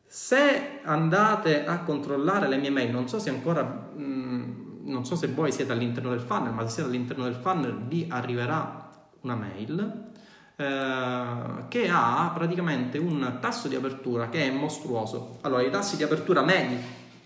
[0.04, 5.16] Se andate a controllare le mie mail, non so se ancora, mh, mm, non so
[5.16, 9.34] se voi siete all'interno del funnel, ma se siete all'interno del funnel vi arriverà una
[9.34, 10.10] mail
[10.56, 15.38] eh, che ha praticamente un tasso di apertura che è mostruoso.
[15.40, 16.76] Allora, i tassi di apertura medi,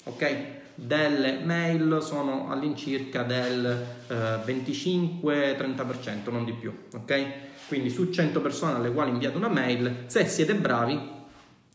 [0.04, 0.60] ok?
[0.74, 7.50] delle mail sono all'incirca del eh, 25-30%, non di più, ok?
[7.72, 11.00] Quindi su 100 persone alle quali inviate una mail, se siete bravi,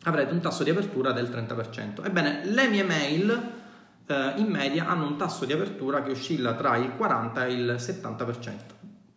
[0.04, 2.04] avrete un tasso di apertura del 30%.
[2.04, 3.52] Ebbene, le mie mail
[4.06, 7.74] eh, in media hanno un tasso di apertura che oscilla tra il 40 e il
[7.80, 8.34] 70%.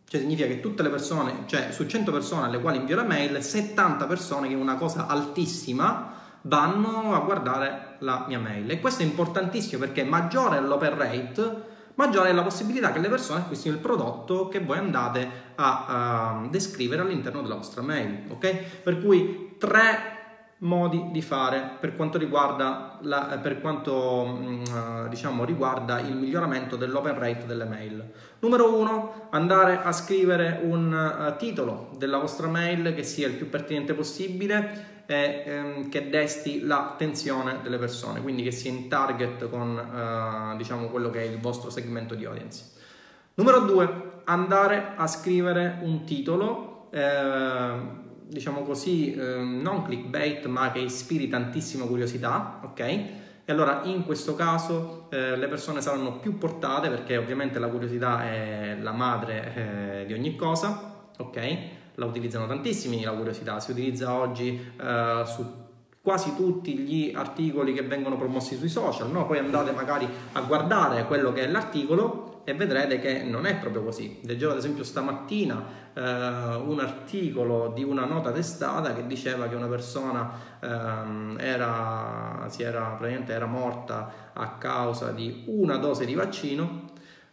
[0.07, 3.43] Cioè significa che tutte le persone, cioè su 100 persone alle quali invio la mail,
[3.43, 8.67] 70 persone, che è una cosa altissima, vanno a guardare la mia mail.
[8.71, 11.63] E questo è importantissimo perché maggiore è l'open rate,
[12.01, 16.49] maggiore è la possibilità che le persone acquistino il prodotto che voi andate a uh,
[16.49, 18.23] descrivere all'interno della vostra mail.
[18.29, 18.81] Ok?
[18.81, 20.17] Per cui tre
[20.63, 27.19] modi di fare per quanto riguarda, la, per quanto, uh, diciamo, riguarda il miglioramento dell'open
[27.19, 28.11] rate delle mail.
[28.39, 33.47] Numero uno, andare a scrivere un uh, titolo della vostra mail che sia il più
[33.47, 39.77] pertinente possibile e ehm, che desti l'attenzione delle persone, quindi che sia in target con
[39.77, 42.71] eh, diciamo quello che è il vostro segmento di audience.
[43.33, 47.73] Numero due, andare a scrivere un titolo, eh,
[48.25, 52.79] diciamo così, eh, non clickbait, ma che ispiri tantissima curiosità, ok?
[52.79, 58.23] E allora in questo caso eh, le persone saranno più portate perché ovviamente la curiosità
[58.23, 61.79] è la madre eh, di ogni cosa, ok?
[61.95, 65.59] La utilizzano tantissimi la curiosità, si utilizza oggi eh, su
[66.01, 69.27] quasi tutti gli articoli che vengono promossi sui social, no?
[69.27, 73.83] poi andate magari a guardare quello che è l'articolo e vedrete che non è proprio
[73.83, 74.19] così.
[74.23, 79.67] Leggevo ad esempio stamattina eh, un articolo di una nota testata che diceva che una
[79.67, 86.89] persona eh, era, era, era morta a causa di una dose di vaccino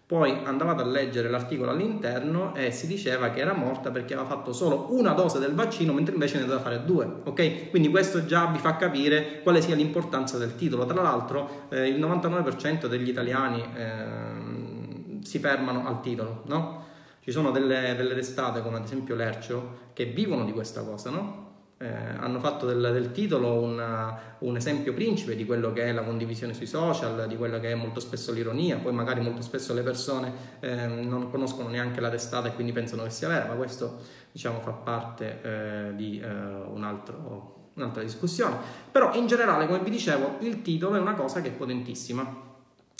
[0.09, 4.55] poi andavate a leggere l'articolo all'interno e si diceva che era morta perché aveva fatto
[4.55, 7.07] solo una dose del vaccino, mentre invece ne doveva fare due.
[7.25, 7.69] Ok?
[7.69, 10.87] Quindi questo già vi fa capire quale sia l'importanza del titolo.
[10.87, 16.87] Tra l'altro, eh, il 99% degli italiani eh, si fermano al titolo, no?
[17.21, 21.48] Ci sono delle, delle testate come ad esempio Lercio che vivono di questa cosa, no?
[21.79, 26.03] Eh, hanno fatto del, del titolo una, un esempio principe di quello che è la
[26.03, 29.83] condivisione sui social, di quello che è molto spesso l'ironia, poi magari molto spesso le
[29.83, 33.99] persone eh, non conoscono neanche la testata e quindi pensano che sia vera, ma questo
[34.33, 38.57] diciamo fa parte eh, di eh, un altro, un'altra discussione.
[38.91, 42.47] Però in generale, come vi dicevo, il titolo è una cosa che è potentissima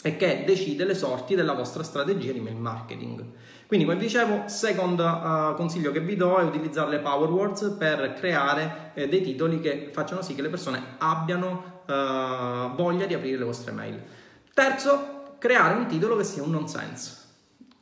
[0.01, 3.25] e che decide le sorti della vostra strategia di mail marketing.
[3.69, 8.15] Quindi, come dicevo, secondo uh, consiglio che vi do è utilizzare le Power Words per
[8.15, 13.37] creare eh, dei titoli che facciano sì che le persone abbiano uh, voglia di aprire
[13.37, 14.01] le vostre mail.
[14.55, 17.18] Terzo, creare un titolo che sia un nonsense.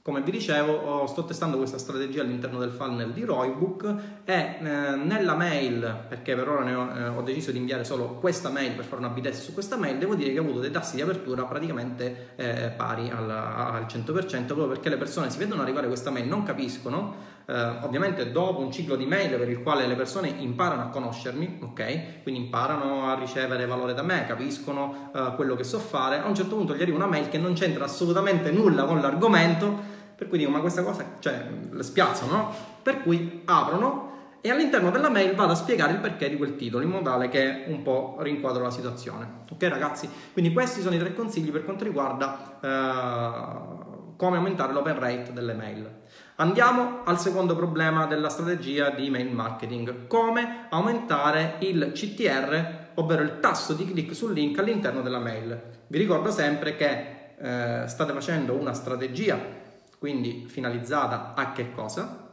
[0.07, 5.35] Come vi dicevo, sto testando questa strategia all'interno del funnel di Roybook e eh, nella
[5.35, 9.01] mail, perché per ora ho, eh, ho, deciso di inviare solo questa mail per fare
[9.01, 12.29] una b-test su questa mail, devo dire che ho avuto dei tassi di apertura praticamente
[12.37, 16.43] eh, pari al, al 100%, proprio perché le persone si vedono arrivare questa mail, non
[16.43, 20.87] capiscono, eh, ovviamente dopo un ciclo di mail per il quale le persone imparano a
[20.87, 22.23] conoscermi, ok?
[22.23, 26.35] Quindi imparano a ricevere valore da me, capiscono eh, quello che so fare, a un
[26.35, 30.39] certo punto gli arriva una mail che non c'entra assolutamente nulla con l'argomento, per cui
[30.39, 32.53] dico, ma questa cosa, cioè, le spiazzano, no?
[32.81, 34.07] Per cui aprono
[34.41, 37.29] e all'interno della mail vado a spiegare il perché di quel titolo in modo tale
[37.29, 39.43] che un po' rinquadro la situazione.
[39.51, 40.09] Ok ragazzi?
[40.33, 45.53] Quindi questi sono i tre consigli per quanto riguarda eh, come aumentare l'open rate delle
[45.53, 45.89] mail.
[46.37, 53.39] Andiamo al secondo problema della strategia di mail marketing, come aumentare il CTR, ovvero il
[53.39, 55.61] tasso di click sul link all'interno della mail.
[55.87, 59.65] Vi ricordo sempre che eh, state facendo una strategia
[59.97, 62.25] quindi finalizzata a che cosa?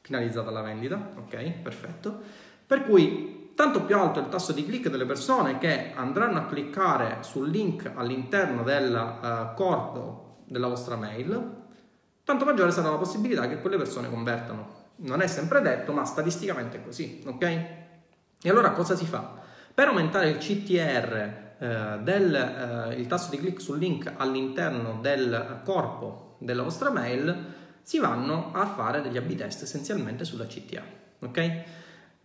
[0.00, 2.20] Finalizzata alla vendita, ok, perfetto.
[2.66, 6.46] Per cui tanto più alto è il tasso di click delle persone che andranno a
[6.46, 11.60] cliccare sul link all'interno del uh, corpo della vostra mail,
[12.24, 14.80] tanto maggiore sarà la possibilità che quelle persone convertano.
[14.96, 17.42] Non è sempre detto, ma statisticamente è così, ok?
[17.42, 19.40] E allora cosa si fa?
[19.74, 26.36] Per aumentare il CTR, del eh, il tasso di click sul link all'interno del corpo
[26.38, 30.82] della vostra mail, si vanno a fare degli A-B test essenzialmente sulla CTA,
[31.20, 31.62] ok?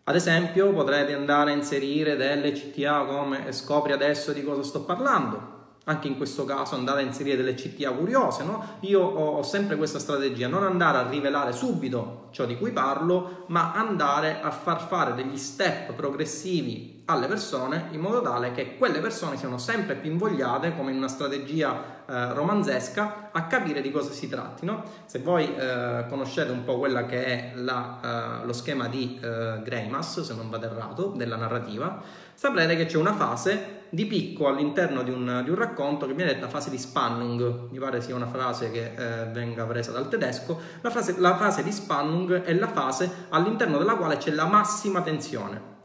[0.03, 5.56] Ad esempio potrete andare a inserire delle CTA come scopri adesso di cosa sto parlando,
[5.87, 8.77] anche in questo caso andate a inserire delle CTA curiose, no?
[8.81, 13.73] Io ho, sempre questa strategia, non andare a rivelare subito ciò di cui parlo, ma
[13.73, 19.37] andare a far fare degli step progressivi alle persone in modo tale che quelle persone
[19.37, 24.29] siano sempre più invogliate, come in una strategia eh, romanzesca, a capire di cosa si
[24.29, 24.65] tratti.
[24.65, 24.83] No?
[25.05, 29.61] Se voi eh, conoscete un po' quella che è la, eh, lo schema di eh,
[29.63, 32.01] Greimas, se non vado errato, della narrativa,
[32.33, 36.33] saprete che c'è una fase di picco all'interno di un, di un, racconto che viene
[36.33, 40.59] detta fase di Spannung, mi pare sia una frase che eh, venga presa dal tedesco,
[40.81, 45.01] la, frase, la fase di Spannung è la fase all'interno della quale c'è la massima
[45.01, 45.76] tensione.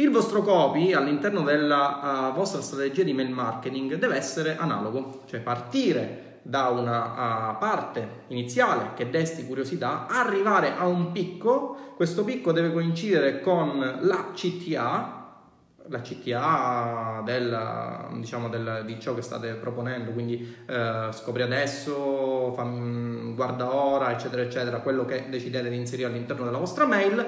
[0.00, 5.40] Il vostro copy all'interno della uh, vostra strategia di mail marketing deve essere analogo, cioè
[5.40, 12.52] partire da una uh, parte iniziale che desti curiosità, arrivare a un picco, questo picco
[12.52, 15.34] deve coincidere con la CTA,
[15.88, 23.34] la CTA del, diciamo del, di ciò che state proponendo, quindi eh, scopri adesso, fam,
[23.34, 27.18] guarda ora, eccetera, eccetera, quello che decidete di inserire all'interno della vostra mail.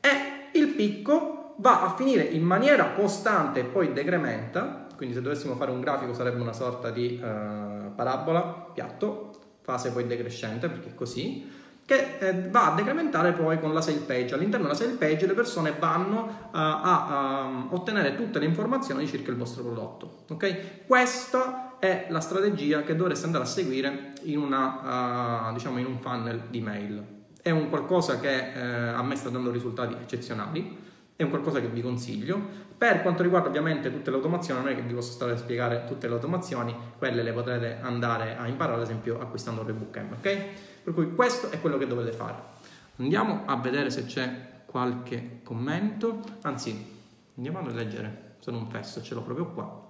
[0.00, 5.54] E il picco va a finire in maniera costante e poi decrementa, quindi se dovessimo
[5.56, 10.94] fare un grafico sarebbe una sorta di eh, parabola, piatto, fase poi decrescente perché è
[10.94, 14.34] così, che eh, va a decrementare poi con la sale page.
[14.34, 19.32] All'interno della sale page le persone vanno uh, a, um, ottenere tutte le informazioni circa
[19.32, 20.24] il vostro prodotto.
[20.30, 20.84] Okay?
[20.86, 25.98] Questa è la strategia che dovreste andare a seguire in, una, uh, diciamo in un
[25.98, 27.04] funnel di mail.
[27.42, 30.88] È un qualcosa che uh, a me sta dando risultati eccezionali,
[31.22, 32.68] è un qualcosa che vi consiglio.
[32.76, 35.84] Per quanto riguarda ovviamente tutte le automazioni, non è che vi posso stare a spiegare
[35.86, 40.12] tutte le automazioni, quelle le potrete andare a imparare ad esempio acquistando il Rebook M,
[40.12, 40.44] ok?
[40.84, 42.58] Per cui questo è quello che dovete fare.
[42.96, 46.98] Andiamo a vedere se c'è qualche commento, anzi
[47.36, 49.86] andiamo a leggere, sono un fesso, ce l'ho proprio qua.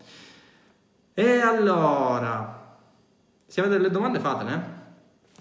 [1.15, 2.79] E allora,
[3.47, 4.55] se avete delle domande fatele.
[4.55, 4.79] Eh?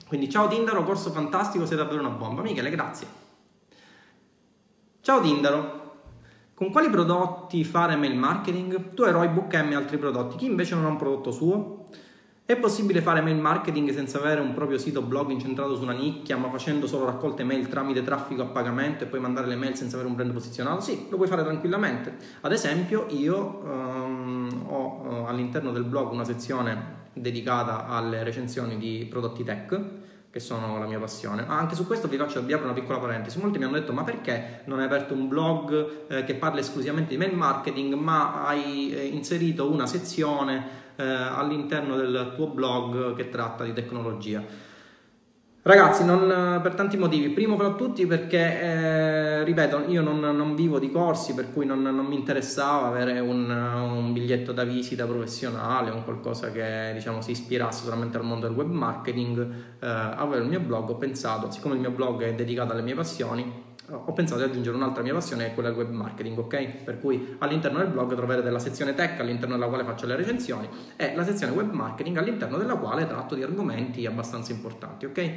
[0.08, 2.42] Quindi ciao Tindaro, corso fantastico, sei davvero una bomba.
[2.42, 3.08] Michele, grazie.
[5.02, 5.79] Ciao Tindaro,
[6.60, 8.94] con quali prodotti fare mail marketing?
[8.94, 11.86] Tu eroi Book M e altri prodotti, chi invece non ha un prodotto suo?
[12.44, 16.36] È possibile fare mail marketing senza avere un proprio sito blog incentrato su una nicchia,
[16.36, 19.96] ma facendo solo raccolte mail tramite traffico a pagamento e poi mandare le mail senza
[19.96, 20.82] avere un brand posizionato?
[20.82, 22.18] Sì, lo puoi fare tranquillamente.
[22.42, 29.08] Ad esempio, io um, ho uh, all'interno del blog una sezione dedicata alle recensioni di
[29.10, 29.82] prodotti tech
[30.32, 31.44] che sono la mia passione.
[31.48, 33.40] Ma anche su questo vi faccio vi apro una piccola parentesi.
[33.40, 37.12] Molti mi hanno detto: ma perché non hai aperto un blog eh, che parla esclusivamente
[37.12, 43.30] di mail marketing, ma hai eh, inserito una sezione eh, all'interno del tuo blog che
[43.30, 44.68] tratta di tecnologia.
[45.62, 47.30] Ragazzi, non, per tanti motivi.
[47.30, 48.38] Primo fra tutti perché,
[49.40, 53.20] eh, ripeto, io non, non, vivo di corsi, per cui non, non mi interessava avere
[53.20, 58.48] un, un, biglietto da visita professionale, un qualcosa che diciamo, si ispirasse solamente al mondo
[58.48, 59.40] del web marketing.
[59.80, 62.96] Eh, avevo il mio blog, ho pensato, siccome il mio blog è dedicato alle mie
[62.96, 66.84] passioni, ho pensato di aggiungere un'altra mia passione che è quella del web marketing, ok?
[66.84, 70.68] Per cui all'interno del blog troverete la sezione tech all'interno della quale faccio le recensioni
[70.96, 75.32] e la sezione web marketing all'interno della quale tratto di argomenti abbastanza importanti, ok?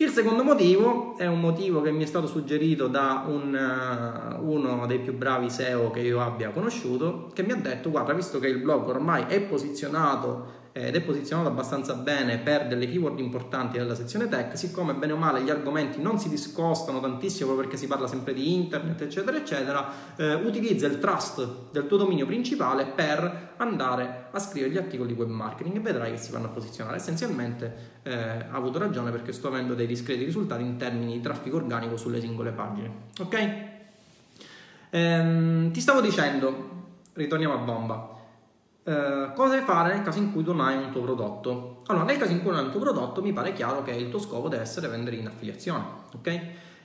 [0.00, 4.86] Il secondo motivo è un motivo che mi è stato suggerito da un, uh, uno
[4.86, 8.46] dei più bravi SEO che io abbia conosciuto, che mi ha detto, guarda, visto che
[8.46, 13.94] il blog ormai è posizionato ed è posizionato abbastanza bene per delle keyword importanti della
[13.94, 18.06] sezione tech, siccome bene o male gli argomenti non si discostano tantissimo perché si parla
[18.06, 24.28] sempre di internet, eccetera, eccetera, eh, utilizza il trust del tuo dominio principale per andare
[24.30, 26.96] a scrivere gli articoli di web marketing e vedrai che si vanno a posizionare.
[26.96, 31.56] Essenzialmente eh, ha avuto ragione perché sto avendo dei discreti risultati in termini di traffico
[31.56, 32.90] organico sulle singole pagine.
[33.20, 33.76] Ok?
[34.90, 36.70] Ehm, ti stavo dicendo,
[37.14, 38.16] ritorniamo a bomba.
[38.88, 41.82] Eh, cosa fare nel caso in cui non hai un tuo prodotto?
[41.88, 44.08] Allora, nel caso in cui non hai un tuo prodotto, mi pare chiaro che il
[44.08, 46.26] tuo scopo deve essere vendere in affiliazione, ok?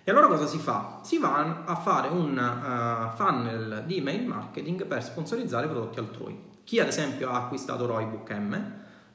[0.03, 0.99] E allora cosa si fa?
[1.01, 6.37] Si va a fare un uh, funnel di email marketing per sponsorizzare prodotti altrui.
[6.65, 8.51] Chi ad esempio ha acquistato Roybook M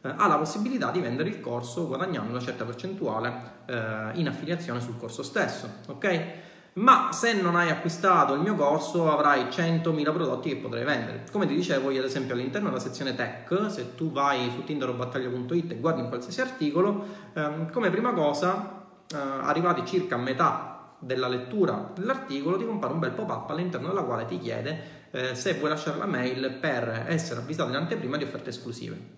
[0.01, 3.29] uh, ha la possibilità di vendere il corso guadagnando una certa percentuale
[3.67, 6.48] uh, in affiliazione sul corso stesso, ok?
[6.79, 11.25] Ma se non hai acquistato il mio corso avrai 100.000 prodotti che potrai vendere.
[11.31, 15.73] Come ti dicevo io ad esempio all'interno della sezione tech, se tu vai su tinderobattaglia.it
[15.73, 17.05] e guardi in qualsiasi articolo,
[17.35, 23.01] ehm, come prima cosa, eh, arrivati circa a metà della lettura dell'articolo, ti compare un
[23.01, 27.41] bel pop-up all'interno della quale ti chiede eh, se vuoi lasciare la mail per essere
[27.41, 29.17] avvisato in anteprima di offerte esclusive.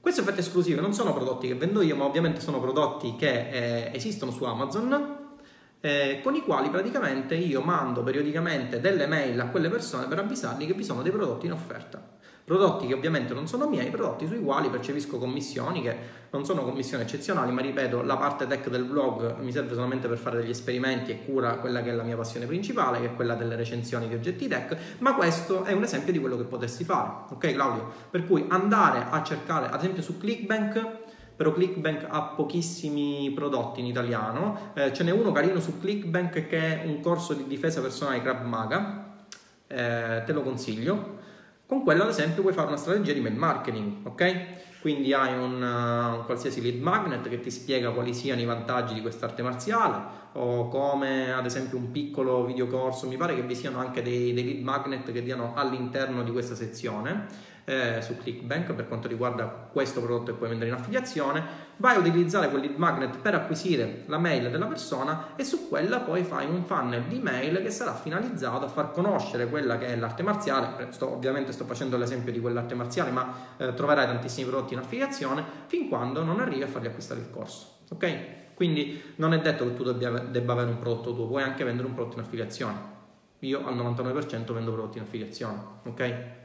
[0.00, 3.90] Queste offerte esclusive non sono prodotti che vendo io, ma ovviamente sono prodotti che eh,
[3.94, 5.13] esistono su Amazon
[5.84, 10.64] eh, con i quali praticamente io mando periodicamente delle mail a quelle persone per avvisarli
[10.64, 12.02] che vi sono dei prodotti in offerta.
[12.42, 15.96] Prodotti che ovviamente non sono miei, prodotti sui quali percepisco commissioni che
[16.30, 20.16] non sono commissioni eccezionali, ma ripeto, la parte tech del blog mi serve solamente per
[20.16, 23.34] fare degli esperimenti e cura quella che è la mia passione principale, che è quella
[23.34, 27.10] delle recensioni di oggetti tech, ma questo è un esempio di quello che potresti fare,
[27.28, 27.92] ok Claudio?
[28.10, 31.03] Per cui andare a cercare, ad esempio su Clickbank,
[31.36, 36.82] però Clickbank ha pochissimi prodotti in italiano, eh, ce n'è uno carino su Clickbank che
[36.82, 39.14] è un corso di difesa personale Krav Maga,
[39.66, 41.22] eh, te lo consiglio.
[41.66, 44.62] Con quello ad esempio puoi fare una strategia di mail marketing, ok?
[44.84, 48.92] Quindi hai un, uh, un, qualsiasi lead magnet che ti spiega quali siano i vantaggi
[48.92, 53.78] di quest'arte marziale o come ad esempio un piccolo videocorso, mi pare che vi siano
[53.78, 57.26] anche dei, dei lead magnet che diano all'interno di questa sezione
[57.64, 61.42] eh, su Clickbank per quanto riguarda questo prodotto che puoi vendere in affiliazione,
[61.76, 66.00] vai a utilizzare quel lead magnet per acquisire la mail della persona e su quella
[66.00, 69.96] poi fai un funnel di mail che sarà finalizzato a far conoscere quella che è
[69.96, 74.74] l'arte marziale, sto, ovviamente sto facendo l'esempio di quell'arte marziale, ma eh, troverai tantissimi prodotti
[74.74, 78.52] in affiliazione fin quando non arrivi a fargli acquistare il corso, ok?
[78.54, 81.88] Quindi non è detto che tu debbia, debba avere un prodotto tuo, puoi anche vendere
[81.88, 82.92] un prodotto in affiliazione.
[83.40, 86.42] Io al 99% vendo prodotti in affiliazione, ok?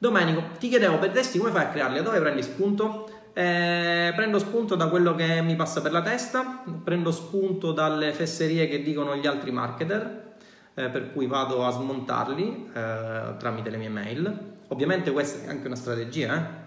[0.00, 2.02] Domenico, ti chiedevo per testi come fai a crearli?
[2.02, 3.10] Dove prendi spunto?
[3.32, 8.68] Eh, prendo spunto da quello che mi passa per la testa, prendo spunto dalle fesserie
[8.68, 10.34] che dicono gli altri marketer,
[10.74, 14.38] eh, per cui vado a smontarli eh, tramite le mie mail.
[14.68, 16.64] Ovviamente questa è anche una strategia,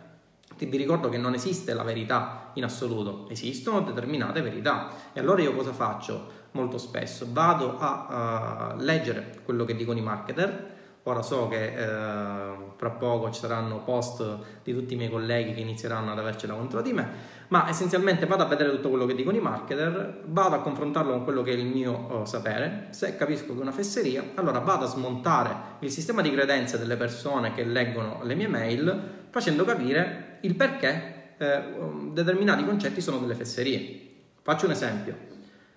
[0.57, 0.65] eh?
[0.65, 4.89] vi ricordo che non esiste la verità in assoluto, esistono determinate verità.
[5.13, 6.39] E allora io cosa faccio?
[6.51, 12.55] Molto spesso vado a, a leggere quello che dicono i marketer, Ora so che eh,
[12.75, 16.79] fra poco ci saranno post di tutti i miei colleghi che inizieranno ad avercela contro
[16.83, 17.07] di me,
[17.47, 21.23] ma essenzialmente vado a vedere tutto quello che dicono i marketer, vado a confrontarlo con
[21.23, 24.85] quello che è il mio oh, sapere, se capisco che è una fesseria, allora vado
[24.85, 30.37] a smontare il sistema di credenze delle persone che leggono le mie mail, facendo capire
[30.41, 31.63] il perché eh,
[32.11, 34.09] determinati concetti sono delle fesserie.
[34.43, 35.17] Faccio un esempio.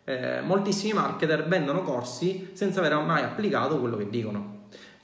[0.04, 4.53] Eh, moltissimi marketer vendono corsi senza aver mai applicato quello che dicono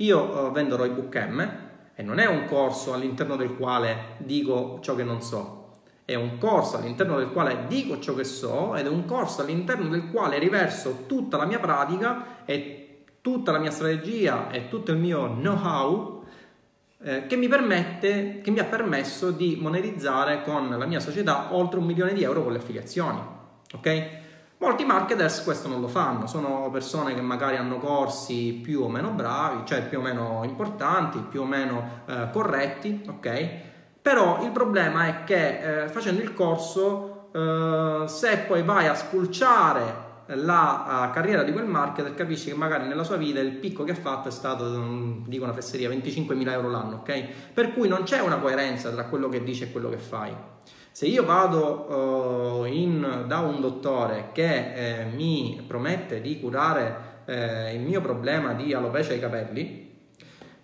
[0.01, 1.51] io uh, vendo Roybook M
[1.95, 6.39] e non è un corso all'interno del quale dico ciò che non so, è un
[6.39, 10.39] corso all'interno del quale dico ciò che so ed è un corso all'interno del quale
[10.39, 16.25] riverso tutta la mia pratica e tutta la mia strategia e tutto il mio know-how
[17.03, 21.79] eh, che mi permette, che mi ha permesso di monetizzare con la mia società oltre
[21.79, 23.21] un milione di euro con le affiliazioni.
[23.73, 24.29] Ok?
[24.61, 29.09] Molti marketers questo non lo fanno, sono persone che magari hanno corsi più o meno
[29.09, 33.49] bravi, cioè più o meno importanti, più o meno eh, corretti, ok?
[34.03, 40.09] Però il problema è che eh, facendo il corso, eh, se poi vai a spulciare
[40.35, 43.93] la uh, carriera di quel marketer, capisci che magari nella sua vita il picco che
[43.93, 47.29] ha fatto è stato, um, dico una fesseria, 25.000 euro l'anno, ok?
[47.55, 50.33] Per cui non c'è una coerenza tra quello che dici e quello che fai.
[51.01, 57.75] Se io vado uh, in, da un dottore che eh, mi promette di curare eh,
[57.75, 60.11] il mio problema di alopecia ai capelli,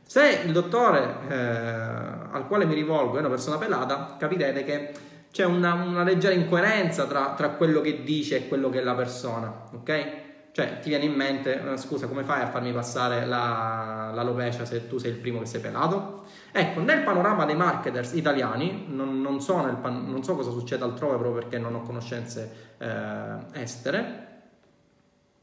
[0.02, 4.92] se il dottore eh, al quale mi rivolgo è una persona pelata, capirete che
[5.32, 8.94] c'è una, una leggera incoerenza tra, tra, quello che dice e quello che è la
[8.94, 10.25] persona, ok?
[10.56, 14.88] Cioè ti viene in mente, uh, scusa, come fai a farmi passare la, l'alopecia se
[14.88, 16.24] tu sei il primo che sei pelato?
[16.50, 21.18] Ecco, nel panorama dei marketers italiani, non, non, so, pan, non so, cosa succede altrove
[21.18, 24.28] proprio perché non ho conoscenze eh, estere,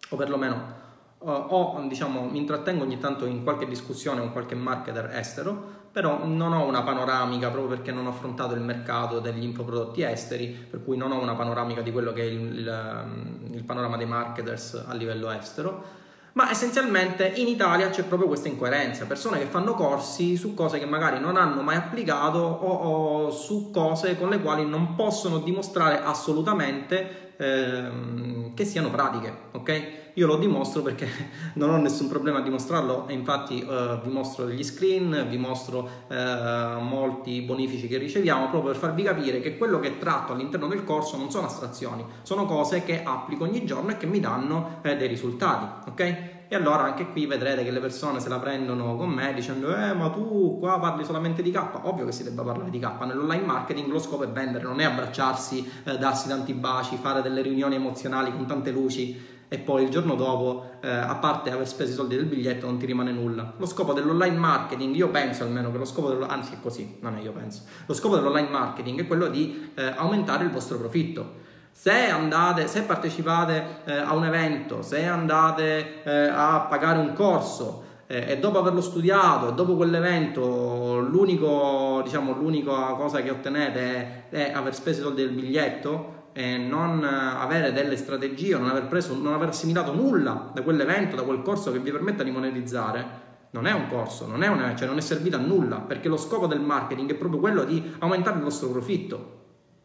[0.10, 0.82] o perlomeno
[1.20, 6.54] o diciamo, mi intrattengo ogni tanto in qualche discussione con qualche marketer estero, però non
[6.54, 10.98] ho una panoramica proprio perché non ho affrontato il mercato degli infoprodotti esteri, per cui
[10.98, 14.94] non ho una panoramica di quello che è il, il, il panorama dei marketers a
[14.96, 16.02] livello estero.
[16.34, 20.88] Ma essenzialmente in Italia c'è proprio questa incoerenza, persone che fanno corsi su cose che
[20.88, 26.02] magari non hanno mai applicato o, o su cose con le quali non possono dimostrare
[26.02, 30.02] assolutamente ehm, che siano pratiche, ok?
[30.16, 31.08] Io lo dimostro perché
[31.56, 35.90] non ho nessun problema a dimostrarlo e infatti eh, vi mostro degli screen, vi mostro
[36.08, 40.84] eh, molti bonifici che riceviamo proprio per farvi capire che quello che tratto all'interno del
[40.84, 44.96] corso non sono astrazioni, sono cose che applico ogni giorno e che mi danno eh,
[44.96, 46.33] dei risultati, ok?
[46.54, 49.92] E allora anche qui vedrete che le persone se la prendono con me dicendo eh
[49.96, 53.44] ma tu qua parli solamente di K, ovvio che si debba parlare di K, nell'online
[53.44, 57.74] marketing lo scopo è vendere, non è abbracciarsi, eh, darsi tanti baci, fare delle riunioni
[57.74, 61.96] emozionali con tante luci e poi il giorno dopo, eh, a parte aver speso i
[61.96, 63.54] soldi del biglietto, non ti rimane nulla.
[63.58, 67.16] Lo scopo dell'online marketing, io penso almeno che lo scopo dello, anzi è così, non
[67.16, 71.42] è io penso, lo scopo dell'online marketing è quello di eh, aumentare il vostro profitto.
[71.76, 77.84] Se andate, se partecipate eh, a un evento, se andate eh, a pagare un corso
[78.08, 84.30] eh, e dopo averlo studiato e dopo quell'evento l'unico, diciamo, l'unica cosa che ottenete è,
[84.30, 89.16] è aver speso i soldi del biglietto, e non avere delle strategie, non aver, preso,
[89.16, 93.22] non aver assimilato nulla da quell'evento, da quel corso che vi permetta di monetizzare,
[93.52, 96.18] non è un corso, non è, una, cioè non è servito a nulla, perché lo
[96.18, 99.42] scopo del marketing è proprio quello di aumentare il vostro profitto,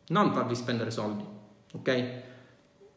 [0.08, 1.22] non farvi spendere soldi,
[1.72, 2.22] ok?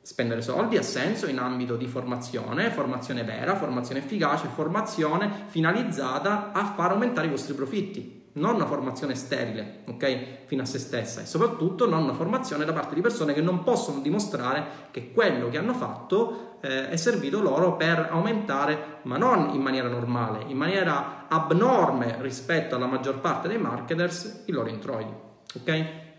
[0.01, 6.65] Spendere soldi ha senso in ambito di formazione, formazione vera, formazione efficace, formazione finalizzata a
[6.65, 10.45] far aumentare i vostri profitti non una formazione sterile, ok?
[10.45, 13.63] Fino a se stessa e soprattutto non una formazione da parte di persone che non
[13.63, 19.49] possono dimostrare che quello che hanno fatto eh, è servito loro per aumentare, ma non
[19.53, 25.13] in maniera normale, in maniera abnorme rispetto alla maggior parte dei marketers, i loro introiti,
[25.55, 26.09] ok?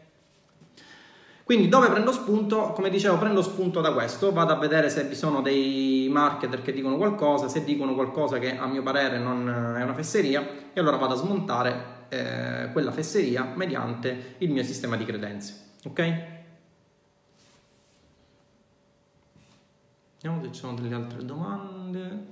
[1.53, 2.73] Quindi dove prendo spunto?
[2.73, 6.73] Come dicevo, prendo spunto da questo, vado a vedere se vi sono dei marketer che
[6.73, 9.47] dicono qualcosa, se dicono qualcosa che a mio parere non
[9.77, 14.97] è una fesseria, e allora vado a smontare eh, quella fesseria mediante il mio sistema
[14.97, 15.75] di credenze.
[15.85, 16.01] Ok?
[20.23, 22.32] Vediamo se ci sono delle altre domande.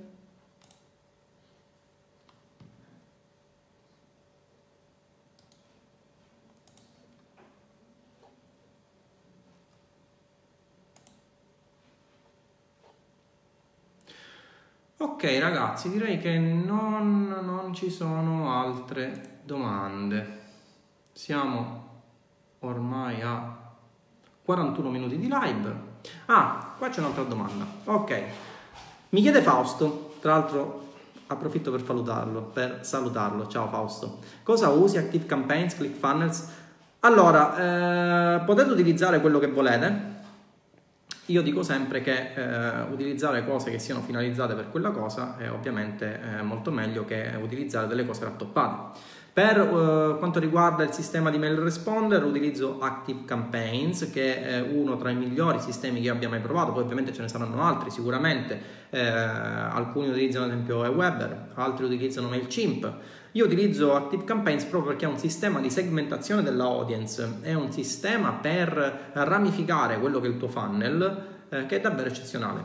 [15.01, 20.39] Ok ragazzi, direi che non, non ci sono altre domande.
[21.11, 22.03] Siamo
[22.59, 23.57] ormai a
[24.45, 25.75] 41 minuti di live.
[26.27, 27.65] Ah, qua c'è un'altra domanda.
[27.85, 28.21] Ok.
[29.09, 30.89] Mi chiede Fausto, tra l'altro
[31.25, 33.47] approfitto per salutarlo, per salutarlo.
[33.47, 34.19] Ciao Fausto.
[34.43, 36.47] Cosa usi Active Campaigns, ClickFunnels?
[36.99, 40.10] Allora, eh, potete utilizzare quello che volete.
[41.31, 46.19] Io dico sempre che eh, utilizzare cose che siano finalizzate per quella cosa è ovviamente
[46.19, 48.99] eh, molto meglio che utilizzare delle cose rattoppate.
[49.33, 54.97] Per uh, quanto riguarda il sistema di mail responder utilizzo Active Campaigns che è uno
[54.97, 58.61] tra i migliori sistemi che abbia mai provato, poi ovviamente ce ne saranno altri sicuramente,
[58.89, 62.93] eh, alcuni utilizzano ad esempio Aweber, altri utilizzano MailChimp.
[63.33, 67.71] Io utilizzo Active Campaigns proprio perché è un sistema di segmentazione della audience, è un
[67.71, 72.61] sistema per ramificare quello che è il tuo funnel eh, che è davvero eccezionale.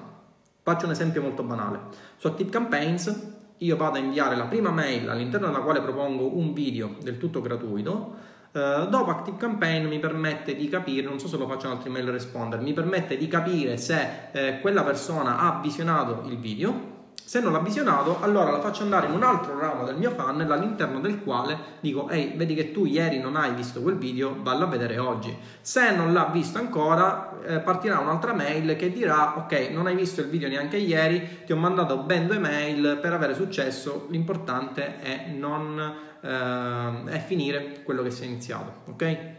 [0.62, 1.78] Faccio un esempio molto banale.
[2.16, 6.52] Su Active Campaigns io vado a inviare la prima mail all'interno della quale propongo un
[6.52, 8.34] video del tutto gratuito.
[8.50, 12.10] Uh, dopo Active Campaign mi permette di capire, non so se lo faccio altri mail
[12.10, 16.94] responder, mi permette di capire se eh, quella persona ha visionato il video
[17.26, 20.48] se non l'ha visionato, allora la faccio andare in un altro ramo del mio funnel
[20.48, 24.62] all'interno del quale dico ehi, vedi che tu ieri non hai visto quel video, vallo
[24.62, 25.36] a vedere oggi.
[25.60, 30.20] Se non l'ha visto ancora, eh, partirà un'altra mail che dirà ok, non hai visto
[30.20, 35.26] il video neanche ieri, ti ho mandato ben due mail per avere successo, l'importante è
[35.36, 39.36] non eh, è finire quello che si è iniziato, ok?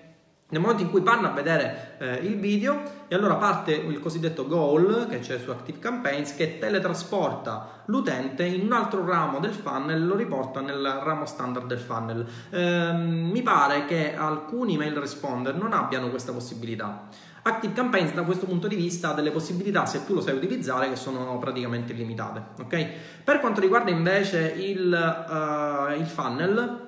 [0.49, 4.47] Nel momento in cui vanno a vedere eh, il video e allora parte il cosiddetto
[4.47, 10.01] goal che c'è su Active Campaigns che teletrasporta l'utente in un altro ramo del funnel
[10.01, 12.25] e lo riporta nel ramo standard del funnel.
[12.49, 17.09] Eh, mi pare che alcuni mail responder non abbiano questa possibilità.
[17.41, 20.87] Active Campaigns da questo punto di vista ha delle possibilità, se tu lo sai utilizzare,
[20.89, 22.41] che sono praticamente illimitate.
[22.61, 22.89] Okay?
[23.21, 26.86] Per quanto riguarda invece il, uh, il funnel,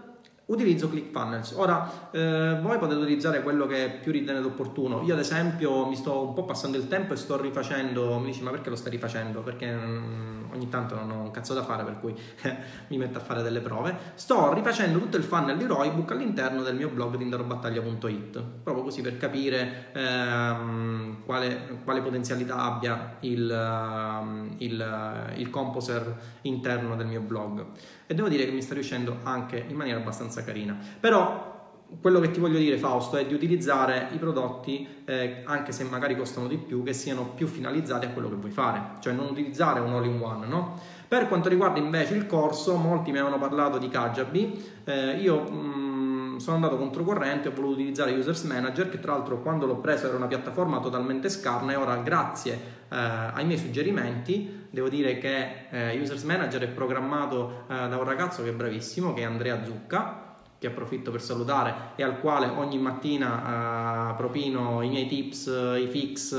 [0.50, 1.54] utilizzo ClickFunnels.
[1.56, 5.02] Ora, eh, voi potete utilizzare quello che più ritenete opportuno.
[5.04, 8.20] Io, ad esempio, mi sto un po' passando il tempo e sto rifacendo.
[8.20, 9.42] Mi dici, ma perché lo stai rifacendo?
[9.42, 12.14] Perché mm, ogni tanto non ho un cazzo da fare, per cui
[12.88, 13.96] mi metto a fare delle prove.
[14.16, 19.18] Sto rifacendo tutto il funnel di Roybook all'interno del mio blog tinderobattaglia.it, proprio così per
[19.18, 27.66] capire ehm, quale, quale, potenzialità abbia il, ehm, il, il composer interno del mio blog
[28.08, 30.76] e devo dire che mi sta riuscendo anche in maniera abbastanza carina.
[31.00, 31.59] Però
[32.02, 36.16] quello che ti voglio dire Fausto è di utilizzare i prodotti eh, anche se magari
[36.16, 38.98] costano di più che siano più finalizzati a quello che vuoi fare.
[39.00, 40.80] Cioè non utilizzare un all in one no?
[41.08, 44.64] per quanto riguarda invece il corso molti mi avevano parlato di Kajabi.
[44.84, 49.42] Eh, io mh, mm, sono andato controcorrente ho voluto utilizzare Users Manager che tra l'altro
[49.42, 54.68] quando l'ho preso era una piattaforma totalmente scarna e ora grazie eh, ai miei suggerimenti
[54.70, 59.14] devo dire che eh, Users Manager è programmato eh, da un ragazzo che è bravissimo
[59.14, 60.29] che è Andrea Zucca
[60.60, 65.48] che approfitto per salutare e al quale ogni mattina uh, propino i miei tips,
[65.80, 66.36] i fix,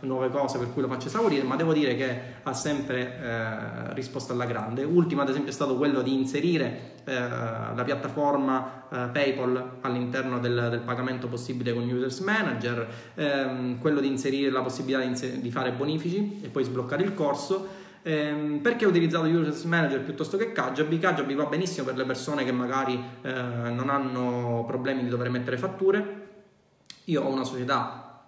[0.00, 4.34] nuove cose per cui lo faccio esaurire, ma devo dire che ha sempre uh, risposto
[4.34, 4.84] alla grande.
[4.84, 7.10] Ultimo ad esempio è stato quello di inserire uh,
[7.74, 14.50] la piattaforma PayPal all'interno del, del, pagamento possibile con Users Manager, um, quello di inserire
[14.50, 18.88] la possibilità di, inser- di fare bonifici e poi sbloccare il corso Ehm, perché ho
[18.88, 20.98] utilizzato Users Manager piuttosto che Kajabi?
[20.98, 25.56] Kajabi va benissimo per le persone che magari eh, non hanno problemi di dover mettere
[25.56, 26.20] fatture.
[27.04, 28.24] Io ho una società,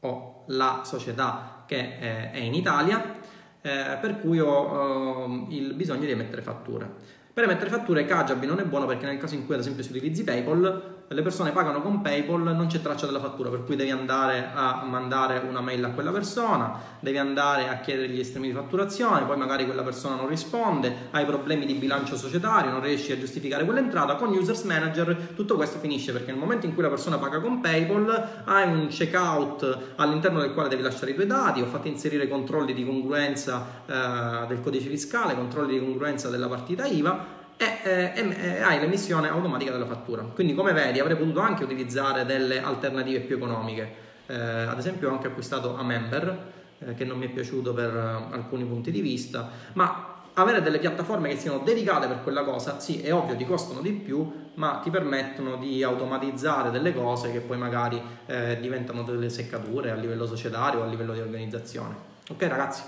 [0.00, 3.14] ho la società che eh, è in Italia,
[3.62, 6.88] eh, per cui ho ehm, il bisogno di emettere fatture.
[7.32, 9.90] Per emettere fatture Kajabi non è buono perché nel caso in cui ad esempio si
[9.90, 13.90] utilizzi PayPal le persone pagano con PayPal, non c'è traccia della fattura, per cui devi
[13.90, 18.52] andare a mandare una mail a quella persona, devi andare a chiedere gli estremi di
[18.52, 23.18] fatturazione, poi magari quella persona non risponde, hai problemi di bilancio societario, non riesci a
[23.18, 24.16] giustificare quell'entrata.
[24.16, 27.60] Con Users Manager tutto questo finisce perché nel momento in cui la persona paga con
[27.60, 32.26] PayPal hai un checkout all'interno del quale devi lasciare i tuoi dati, ho fatto inserire
[32.26, 38.12] controlli di congruenza eh, del codice fiscale, controlli di congruenza della partita IVA e, eh,
[38.14, 40.22] e, hai l'emissione automatica della fattura.
[40.22, 44.04] Quindi come vedi avrei potuto anche utilizzare delle alternative più economiche.
[44.26, 47.94] Eh, ad esempio ho anche acquistato a Member eh, che non mi è piaciuto per
[47.94, 52.78] uh, alcuni punti di vista, ma avere delle piattaforme che siano dedicate per quella cosa,
[52.78, 57.40] sì, è ovvio, ti costano di più, ma ti permettono di automatizzare delle cose che
[57.40, 61.94] poi magari eh, diventano delle seccature a livello societario o a livello di organizzazione.
[62.28, 62.82] Ok ragazzi?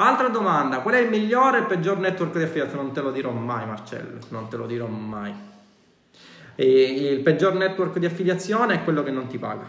[0.00, 2.82] Altra domanda, qual è il migliore e peggior network di affiliazione?
[2.84, 5.34] Non te lo dirò mai Marcello, non te lo dirò mai.
[6.54, 6.82] E
[7.12, 9.66] il peggior network di affiliazione è quello che non ti paga.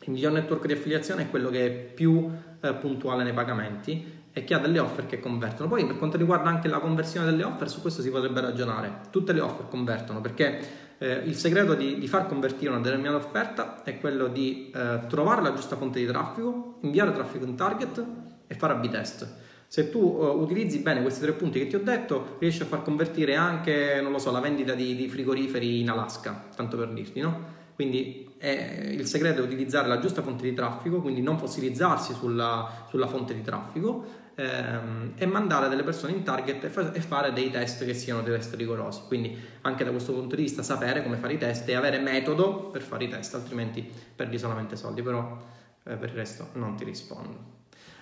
[0.00, 4.44] Il miglior network di affiliazione è quello che è più eh, puntuale nei pagamenti e
[4.44, 5.68] che ha delle offer che convertono.
[5.68, 9.00] Poi per quanto riguarda anche la conversione delle offer, su questo si potrebbe ragionare.
[9.10, 13.82] Tutte le offer convertono perché eh, il segreto di, di, far convertire una determinata offerta
[13.82, 18.54] è quello di eh, trovare la giusta fonte di traffico, inviare traffico in target e
[18.54, 19.44] fare A-B test.
[19.68, 22.82] Se tu uh, utilizzi bene questi tre punti che ti ho detto, riesci a far
[22.82, 27.20] convertire anche, non lo so, la vendita di, di frigoriferi in Alaska, tanto per dirti,
[27.20, 27.54] no?
[27.74, 32.86] Quindi eh, il segreto è utilizzare la giusta fonte di traffico, quindi non fossilizzarsi sulla,
[32.88, 37.50] sulla fonte di traffico ehm, e mandare delle persone in target e, e, fare dei
[37.50, 39.02] test che siano dei test rigorosi.
[39.08, 42.70] Quindi anche da questo punto di vista sapere come fare i test e avere metodo
[42.70, 45.36] per fare i test, altrimenti perdi solamente soldi, però
[45.84, 47.55] eh, per il resto non ti rispondo.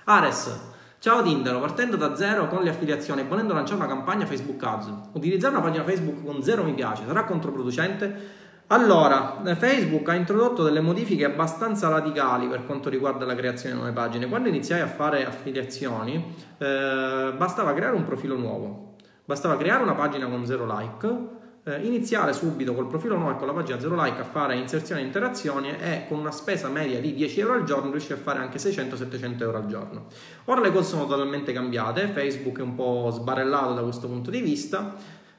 [0.06, 4.62] Ares, ciao Tindero, partendo da zero con le affiliazioni e volendo lanciare una campagna Facebook
[4.62, 8.42] Ads, utilizzare una pagina Facebook con zero mi piace sarà controproducente?
[8.66, 13.94] Allora, Facebook ha introdotto delle modifiche abbastanza radicali per quanto riguarda la creazione di nuove
[13.94, 14.28] pagine.
[14.28, 20.26] Quando iniziai a fare affiliazioni, eh, bastava creare un profilo nuovo, bastava creare una pagina
[20.26, 24.20] con zero like eh, iniziare subito col profilo nuovo e con la pagina zero like
[24.20, 27.90] a fare inserzioni e interazioni e con una spesa media di 10 euro al giorno
[27.90, 30.06] riesci a fare anche 600-700 euro al giorno.
[30.44, 34.40] Ora le cose sono totalmente cambiate, Facebook è un po' sbarellato da questo punto di
[34.40, 34.94] vista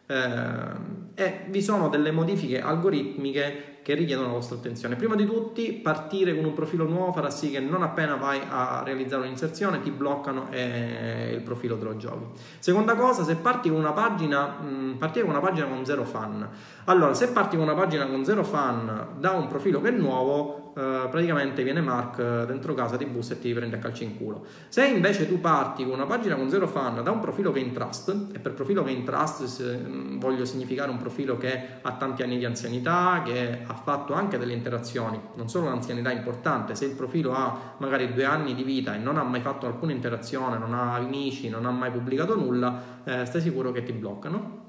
[0.07, 4.95] eh, e vi sono delle modifiche algoritmiche che richiedono la vostra attenzione.
[4.95, 8.81] Prima di tutti, partire con un profilo nuovo farà sì che non appena vai a
[8.83, 12.25] realizzare un'inserzione ti bloccano e il profilo te lo giochi.
[12.57, 16.49] Seconda cosa, se parti con una pagina, mh, partire con una pagina con zero fan.
[16.85, 20.64] Allora, se parti con una pagina con zero fan da un profilo che è nuovo,
[20.75, 24.17] Uh, praticamente viene Mark uh, dentro casa, ti bussa e ti prende a calci in
[24.17, 24.45] culo.
[24.67, 27.63] Se invece tu parti con una pagina con zero fan da un profilo che è
[27.63, 29.79] in trust, e per profilo che è in trust se,
[30.17, 34.51] voglio significare un profilo che ha tanti anni di anzianità, che ha fatto anche delle
[34.51, 38.97] interazioni, non solo un'anzianità importante, se il profilo ha magari due anni di vita e
[38.97, 43.25] non ha mai fatto alcuna interazione, non ha amici, non ha mai pubblicato nulla, eh,
[43.25, 44.64] stai sicuro che ti bloccano.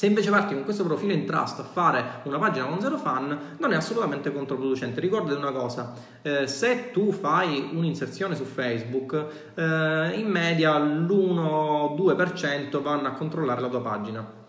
[0.00, 3.56] Se invece parti con questo profilo in trust a fare una pagina con zero fan,
[3.58, 4.98] non è assolutamente controproducente.
[4.98, 5.92] Ricordati una cosa,
[6.22, 13.68] eh, se tu fai un'inserzione su Facebook, eh, in media l'1-2% vanno a controllare la
[13.68, 14.39] tua pagina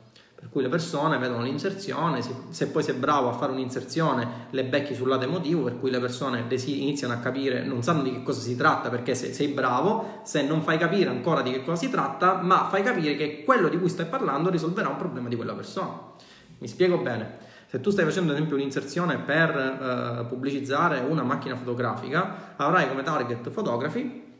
[0.41, 2.19] per cui le persone vedono l'inserzione,
[2.49, 5.99] se poi sei bravo a fare un'inserzione le becchi sul lato emotivo, per cui le
[5.99, 10.21] persone iniziano a capire, non sanno di che cosa si tratta perché se sei bravo,
[10.23, 13.69] se non fai capire ancora di che cosa si tratta, ma fai capire che quello
[13.69, 16.09] di cui stai parlando risolverà un problema di quella persona.
[16.57, 17.49] Mi spiego bene.
[17.67, 23.03] Se tu stai facendo ad esempio un'inserzione per eh, pubblicizzare una macchina fotografica, avrai come
[23.03, 24.30] target fotografi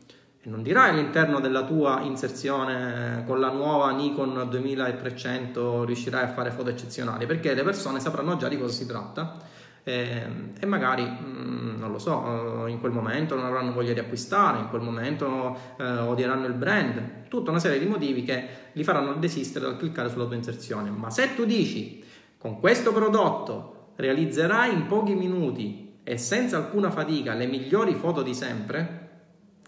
[0.44, 6.70] non dirai all'interno della tua inserzione con la nuova Nikon 2300 riuscirai a fare foto
[6.70, 9.38] eccezionali perché le persone sapranno già di cosa si tratta
[9.84, 10.26] eh,
[10.58, 14.68] e magari mh, non lo so in quel momento non avranno voglia di acquistare in
[14.68, 19.64] quel momento eh, odieranno il brand tutta una serie di motivi che li faranno desistere
[19.64, 20.90] dal cliccare sulla tua inserzione.
[20.90, 22.04] Ma se tu dici
[22.36, 28.34] con questo prodotto realizzerai in pochi minuti e senza alcuna fatica le migliori foto di
[28.34, 29.01] sempre,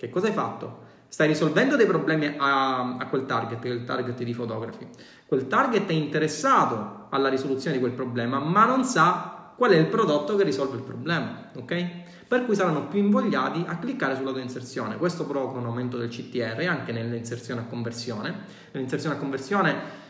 [0.05, 0.83] che cosa hai fatto?
[1.09, 4.87] Stai risolvendo dei problemi a, a quel target, che è il target di fotografi.
[5.27, 9.87] Quel target è interessato alla risoluzione di quel problema, ma non sa qual è il
[9.87, 11.87] prodotto che risolve il problema, ok?
[12.27, 14.97] Per cui saranno più invogliati a cliccare sulla tua inserzione.
[14.97, 18.35] Questo provoca un aumento del CTR anche nell'inserzione a conversione.
[18.73, 20.03] Nell'inserzione a conversione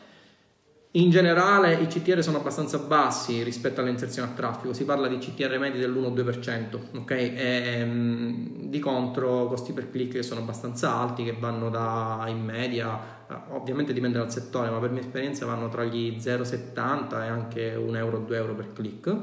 [0.96, 5.18] in generale i CTR sono abbastanza bassi rispetto alle inserzioni a traffico, si parla di
[5.18, 7.10] CTR medi dell'1-2%, ok?
[7.10, 12.96] E, ehm, di contro costi per click sono abbastanza alti, che vanno da in media,
[13.50, 17.98] ovviamente dipende dal settore, ma per mia esperienza vanno tra gli 0,70 e anche 1
[17.98, 19.16] euro, 2 euro per click.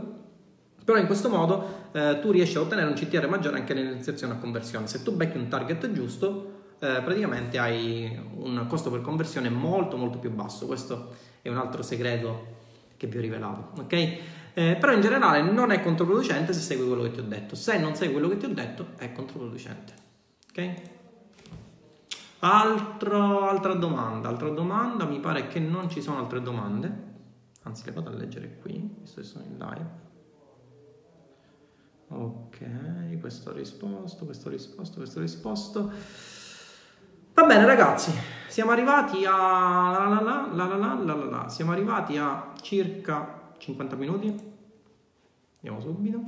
[0.83, 4.37] Però in questo modo eh, tu riesci a ottenere un CTR maggiore anche nell'inserzione a
[4.37, 4.87] conversione.
[4.87, 10.17] Se tu becchi un target giusto, eh, praticamente hai un costo per conversione molto molto
[10.17, 10.65] più basso.
[10.65, 12.59] Questo è un altro segreto
[12.97, 13.93] che vi ho rivelato, ok?
[14.53, 17.55] Eh, però in generale non è controproducente se segui quello che ti ho detto.
[17.55, 19.93] Se non segui quello che ti ho detto, è controproducente,
[20.49, 20.71] ok?
[22.39, 26.91] Altro, altra domanda, altra domanda, mi pare che non ci sono altre domande,
[27.63, 29.99] anzi le vado a leggere qui, visto che sono in live.
[32.07, 35.91] Ok, questo ho risposto, questo ho risposto, questo ho risposto.
[37.41, 38.13] Va bene ragazzi,
[38.47, 39.89] siamo arrivati a...
[39.89, 40.07] La
[40.53, 44.27] la la, siamo arrivati a circa 50 minuti.
[45.55, 46.21] Andiamo subito.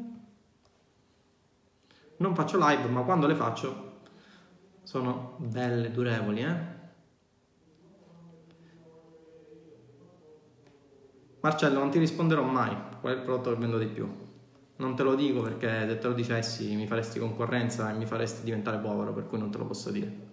[2.17, 3.99] Non faccio live, ma quando le faccio
[4.81, 6.55] sono belle, durevoli, eh?
[11.41, 14.11] Marcello, non ti risponderò mai qual è il prodotto che vendo di più.
[14.77, 18.43] Non te lo dico perché se te lo dicessi mi faresti concorrenza e mi faresti
[18.43, 20.32] diventare povero, per cui non te lo posso dire.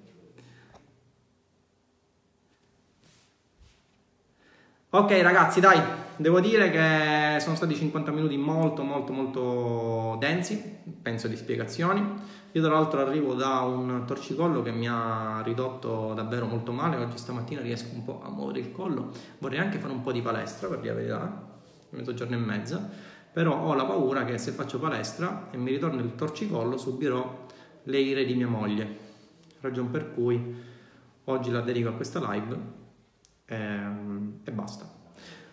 [4.92, 5.80] Ok ragazzi dai,
[6.16, 10.60] devo dire che sono stati 50 minuti molto molto molto densi,
[11.00, 12.04] penso di spiegazioni.
[12.50, 17.18] Io tra l'altro arrivo da un torcicollo che mi ha ridotto davvero molto male, oggi
[17.18, 20.66] stamattina riesco un po' a muovere il collo, vorrei anche fare un po' di palestra
[20.66, 21.58] per dire la verità,
[21.90, 22.90] mezzogiorno e mezza,
[23.32, 27.46] però ho la paura che se faccio palestra e mi ritorno il torcicollo subirò
[27.84, 28.96] le ire di mia moglie,
[29.60, 30.52] ragion per cui
[31.26, 32.78] oggi la dedico a questa live
[33.50, 34.09] ehm,
[34.44, 34.84] e basta.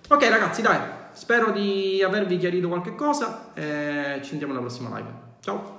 [0.09, 0.79] Ok ragazzi dai,
[1.11, 5.09] spero di avervi chiarito qualche cosa e ci sentiamo alla prossima live.
[5.41, 5.76] Ciao!